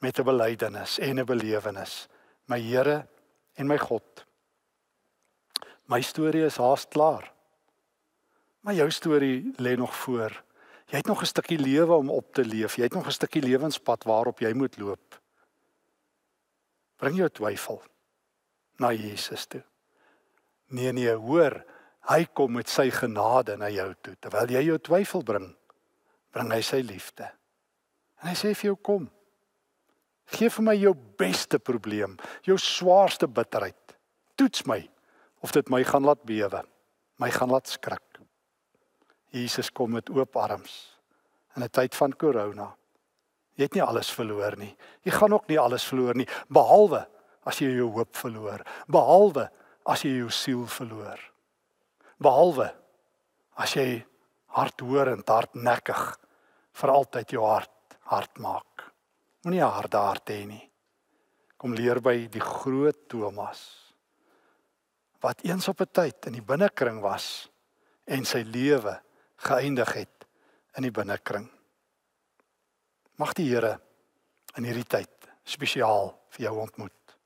met 0.00 0.18
'n 0.18 0.24
belydenis 0.24 0.98
en 0.98 1.20
'n 1.20 1.24
belewenis. 1.24 2.08
My 2.46 2.60
Here 2.60 3.06
en 3.54 3.66
my 3.66 3.78
God. 3.78 4.26
My 5.86 6.00
storie 6.00 6.44
is 6.44 6.56
haast 6.56 6.88
klaar. 6.88 7.32
Maar 8.60 8.74
jou 8.74 8.90
storie 8.90 9.52
lê 9.56 9.76
nog 9.76 9.94
voor. 9.96 10.44
Jy 10.94 11.00
het 11.02 11.08
nog 11.10 11.22
'n 11.22 11.26
stukkie 11.26 11.58
lewe 11.58 11.94
om 11.94 12.10
op 12.10 12.32
te 12.32 12.44
leef. 12.44 12.76
Jy 12.76 12.82
het 12.82 12.92
nog 12.92 13.06
'n 13.06 13.10
stukkie 13.10 13.42
lewenspad 13.42 14.04
waarop 14.04 14.38
jy 14.38 14.52
moet 14.52 14.78
loop. 14.78 15.20
Bring 16.96 17.16
jou 17.16 17.28
twyfel 17.28 17.82
na 18.76 18.92
Jesus 18.92 19.46
toe. 19.46 19.64
Nee 20.66 20.92
nee, 20.92 21.12
hoor, 21.12 21.64
hy 22.00 22.24
kom 22.24 22.52
met 22.52 22.68
sy 22.68 22.90
genade 22.90 23.56
na 23.56 23.68
jou 23.68 23.94
toe. 24.00 24.16
Terwyl 24.20 24.50
jy 24.50 24.62
jou 24.62 24.78
twyfel 24.78 25.22
bring, 25.22 25.56
bring 26.30 26.52
hy 26.52 26.60
sy 26.60 26.80
liefde. 26.80 27.32
En 28.22 28.28
hy 28.28 28.34
sê 28.34 28.54
vir 28.54 28.70
jou 28.70 28.76
kom. 28.76 29.10
Geef 30.24 30.54
vir 30.54 30.64
my 30.64 30.74
jou 30.74 30.94
beste 31.16 31.58
probleem, 31.58 32.16
jou 32.42 32.58
swaarste 32.58 33.28
bitterheid. 33.28 33.96
Toets 34.34 34.64
my 34.66 34.90
of 35.40 35.50
dit 35.50 35.68
my 35.68 35.84
gaan 35.84 36.04
laat 36.04 36.22
bewe, 36.22 36.64
my 37.16 37.30
gaan 37.30 37.50
laat 37.50 37.68
skrik. 37.68 38.13
Jesus 39.34 39.70
kom 39.74 39.96
met 39.96 40.10
oop 40.14 40.36
arms 40.36 40.74
in 41.56 41.62
'n 41.62 41.70
tyd 41.70 41.94
van 41.94 42.12
korona. 42.12 42.74
Jy 43.54 43.62
het 43.62 43.74
nie 43.74 43.82
alles 43.82 44.10
verloor 44.10 44.56
nie. 44.56 44.76
Jy 45.02 45.12
gaan 45.12 45.32
ook 45.32 45.48
nie 45.48 45.58
alles 45.58 45.84
verloor 45.84 46.14
nie, 46.14 46.28
behalwe 46.48 47.06
as 47.44 47.58
jy 47.58 47.76
jou 47.76 47.90
hoop 47.90 48.16
verloor, 48.16 48.64
behalwe 48.88 49.50
as 49.86 50.02
jy 50.02 50.16
jou 50.18 50.30
siel 50.30 50.66
verloor. 50.66 51.20
Behalwe 52.18 52.74
as 53.56 53.74
jy 53.74 54.04
hardhoorend, 54.46 55.28
hardnekkig 55.28 56.18
vir 56.72 56.90
altyd 56.90 57.30
jou 57.30 57.44
hart 57.46 57.70
hard 58.04 58.38
maak. 58.38 58.92
Moenie 59.44 59.62
'n 59.62 59.70
harde 59.70 59.96
hart 59.96 60.28
hê 60.28 60.46
nie. 60.46 60.70
Kom 61.56 61.74
leer 61.74 62.00
by 62.00 62.26
die 62.26 62.40
groot 62.40 63.08
Thomas 63.08 63.84
wat 65.24 65.40
eens 65.44 65.68
op 65.68 65.80
'n 65.80 65.92
tyd 65.92 66.26
in 66.26 66.32
die 66.32 66.42
binnekring 66.42 67.00
was 67.00 67.48
en 68.04 68.24
sy 68.24 68.42
lewe 68.42 69.00
geëindig 69.44 69.92
het 69.92 70.26
in 70.78 70.86
die 70.86 70.94
binnekring. 70.94 71.46
Mag 73.20 73.34
die 73.38 73.46
Here 73.50 73.76
in 74.58 74.66
hierdie 74.66 74.86
tyd 74.88 75.28
spesiaal 75.46 76.12
vir 76.34 76.48
jou 76.48 76.54
ontmoet. 76.64 77.16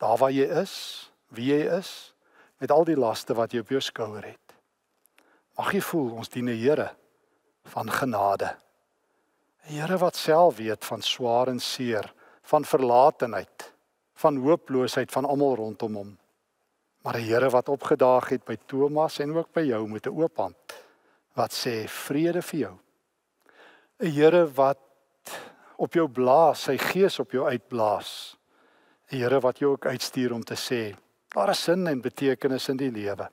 Daar 0.00 0.18
waar 0.20 0.32
jy 0.32 0.46
is, 0.62 0.74
wie 1.34 1.50
jy 1.52 1.64
is, 1.78 1.90
met 2.62 2.72
al 2.72 2.86
die 2.88 2.98
laste 2.98 3.34
wat 3.36 3.52
jy 3.52 3.64
op 3.64 3.72
jou 3.74 3.80
skouer 3.82 4.24
het. 4.24 4.54
Mag 5.58 5.74
jy 5.74 5.82
voel 5.84 6.14
ons 6.20 6.28
dien 6.28 6.48
'n 6.48 6.58
Here 6.58 6.90
van 7.74 7.90
genade. 7.90 8.56
'n 9.66 9.74
Here 9.74 9.98
wat 9.98 10.16
self 10.16 10.56
weet 10.56 10.84
van 10.84 11.02
swaar 11.02 11.48
en 11.48 11.60
seer, 11.60 12.12
van 12.42 12.64
verlatenheid, 12.64 13.72
van 14.14 14.36
hooploosheid 14.36 15.12
van 15.12 15.24
almal 15.24 15.56
rondom 15.56 15.94
hom. 15.94 16.18
Maar 17.02 17.16
'n 17.16 17.26
Here 17.26 17.50
wat 17.50 17.68
opgedaag 17.68 18.28
het 18.28 18.44
by 18.44 18.56
Thomas 18.66 19.18
en 19.18 19.36
ook 19.36 19.52
by 19.52 19.60
jou 19.60 19.88
met 19.88 20.06
'n 20.06 20.22
oop 20.22 20.36
hand 20.36 20.83
wat 21.34 21.52
sê 21.52 21.88
vrede 21.88 22.42
vir 22.42 22.60
jou. 22.60 22.78
'n 24.00 24.10
Here 24.10 24.46
wat 24.46 24.80
op 25.76 25.94
jou 25.94 26.08
blaas, 26.08 26.62
sy 26.62 26.76
gees 26.78 27.18
op 27.18 27.32
jou 27.32 27.46
uitblaas. 27.46 28.36
'n 29.10 29.16
Here 29.18 29.40
wat 29.40 29.58
jou 29.58 29.72
ook 29.72 29.86
uitstuur 29.86 30.32
om 30.32 30.42
te 30.42 30.54
sê 30.54 30.96
daar 31.34 31.50
is 31.50 31.64
sin 31.64 31.86
en 31.86 32.00
betekenis 32.00 32.68
in 32.68 32.76
die 32.76 32.90
lewe. 32.90 33.28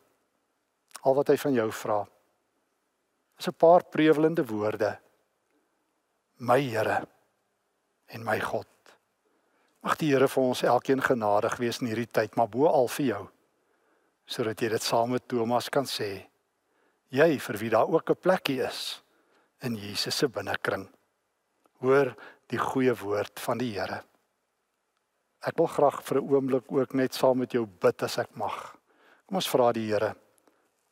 Al 1.01 1.15
wat 1.15 1.27
hy 1.27 1.37
van 1.37 1.53
jou 1.53 1.71
vra 1.71 2.07
is 3.39 3.47
'n 3.47 3.57
paar 3.57 3.83
prevelende 3.83 4.45
woorde 4.45 4.99
my 6.37 6.61
Here 6.61 7.07
en 8.07 8.23
my 8.23 8.39
God. 8.39 8.67
Mag 9.81 9.97
die 9.97 10.11
Here 10.11 10.27
vir 10.27 10.43
ons 10.43 10.63
elkeen 10.63 11.01
genadig 11.01 11.57
wees 11.57 11.81
in 11.81 11.87
hierdie 11.87 12.11
tyd, 12.11 12.35
maar 12.35 12.47
bo 12.47 12.67
al 12.67 12.87
vir 12.87 13.05
jou 13.05 13.29
sodat 14.31 14.61
jy 14.61 14.69
dit 14.69 14.81
saam 14.81 15.09
met 15.11 15.27
Thomas 15.27 15.69
kan 15.69 15.85
sê. 15.85 16.30
Jy 17.11 17.35
vir 17.43 17.57
wie 17.59 17.69
daar 17.69 17.91
ook 17.91 18.09
'n 18.09 18.21
plekkie 18.21 18.61
is 18.63 19.01
in 19.61 19.75
Jesus 19.75 20.17
se 20.17 20.27
binnekring. 20.27 20.87
Hoor 21.79 22.15
die 22.47 22.57
goeie 22.57 22.95
woord 22.95 23.39
van 23.39 23.57
die 23.57 23.73
Here. 23.73 24.03
Ek 25.41 25.57
wil 25.57 25.67
graag 25.67 26.03
vir 26.03 26.21
'n 26.21 26.29
oomblik 26.29 26.71
ook 26.71 26.93
net 26.93 27.13
saam 27.13 27.37
met 27.37 27.51
jou 27.51 27.65
bid 27.65 28.03
as 28.03 28.17
ek 28.17 28.35
mag. 28.35 28.77
Kom 29.27 29.35
ons 29.35 29.49
vra 29.49 29.71
die 29.73 29.87
Here 29.91 30.15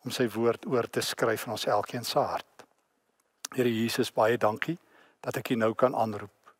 om 0.06 0.12
sy 0.12 0.28
woord 0.28 0.66
oor 0.66 0.88
te 0.88 1.02
skryf 1.02 1.46
in 1.46 1.52
ons 1.52 1.66
elkeen 1.66 2.04
se 2.04 2.20
hart. 2.20 2.64
Here 3.56 3.70
Jesus, 3.70 4.12
baie 4.12 4.38
dankie 4.38 4.78
dat 5.22 5.38
ek 5.38 5.52
U 5.52 5.56
nou 5.56 5.74
kan 5.74 5.96
aanroep. 5.96 6.54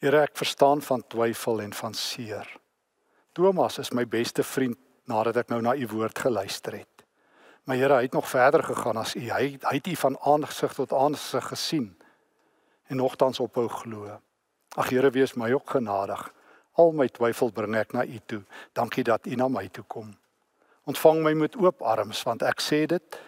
Here, 0.00 0.22
ek 0.22 0.36
verstaan 0.36 0.80
van 0.80 1.02
twyfel 1.08 1.60
en 1.60 1.72
van 1.72 1.94
seer. 1.94 2.48
Thomas 3.34 3.78
is 3.78 3.92
my 3.92 4.04
beste 4.04 4.42
vriend 4.42 4.78
nadat 5.06 5.36
ek 5.36 5.50
nou 5.50 5.60
na 5.60 5.74
U 5.76 5.86
woord 5.86 6.18
geluister 6.18 6.72
het. 6.72 6.99
Maar 7.64 7.76
Here, 7.76 7.94
hy 7.94 8.02
het 8.02 8.12
nog 8.12 8.28
verder 8.28 8.64
gegaan 8.64 8.96
as 8.96 9.14
U. 9.14 9.22
Hy 9.30 9.56
hy 9.60 9.74
het 9.76 9.86
U 9.86 9.96
van 9.96 10.18
aangesig 10.20 10.74
tot 10.74 10.92
aangesig 10.92 11.46
gesien 11.52 11.88
en 12.90 12.96
nogtans 12.96 13.40
ophou 13.40 13.68
glo. 13.68 14.20
Ag 14.76 14.88
Here, 14.90 15.10
wees 15.10 15.34
my 15.34 15.52
ook 15.52 15.70
genadig. 15.70 16.22
Al 16.72 16.92
my 16.92 17.06
twyfel 17.08 17.52
bring 17.52 17.76
ek 17.76 17.92
na 17.92 18.04
U 18.04 18.20
toe. 18.26 18.42
Dankie 18.72 19.04
dat 19.04 19.26
U 19.26 19.36
na 19.36 19.48
my 19.48 19.68
toe 19.68 19.84
kom. 19.86 20.14
Ontvang 20.88 21.22
my 21.22 21.34
met 21.34 21.58
oop 21.60 21.82
arms 21.82 22.22
want 22.26 22.42
ek 22.42 22.62
sê 22.64 22.86
dit 22.90 23.20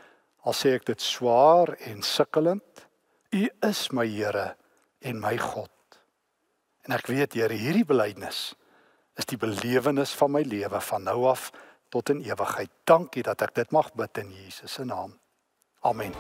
al 0.43 0.57
sê 0.57 0.73
ek 0.75 0.89
dit 0.89 1.01
swaar 1.01 1.77
en 1.87 2.03
sukkelend 2.03 2.87
U 3.33 3.45
is 3.69 3.85
my 3.93 4.07
Here 4.09 4.55
en 5.01 5.21
my 5.21 5.37
God. 5.39 5.71
En 6.83 6.97
ek 6.97 7.07
weet 7.13 7.37
Here, 7.39 7.55
hierdie 7.55 7.87
belydenis 7.87 8.53
is 9.21 9.29
die 9.29 9.39
belewenis 9.39 10.15
van 10.17 10.33
my 10.33 10.43
lewe 10.43 10.81
van 10.81 11.05
nou 11.05 11.27
af 11.31 11.51
tot 11.93 12.09
in 12.09 12.23
ewigheid. 12.25 12.71
Dankie 12.89 13.23
dat 13.23 13.45
ek 13.45 13.55
dit 13.61 13.71
mag 13.77 13.93
bid 13.93 14.25
in 14.25 14.33
Jesus 14.33 14.79
se 14.81 14.85
naam. 14.89 15.13
Amen. 15.85 16.15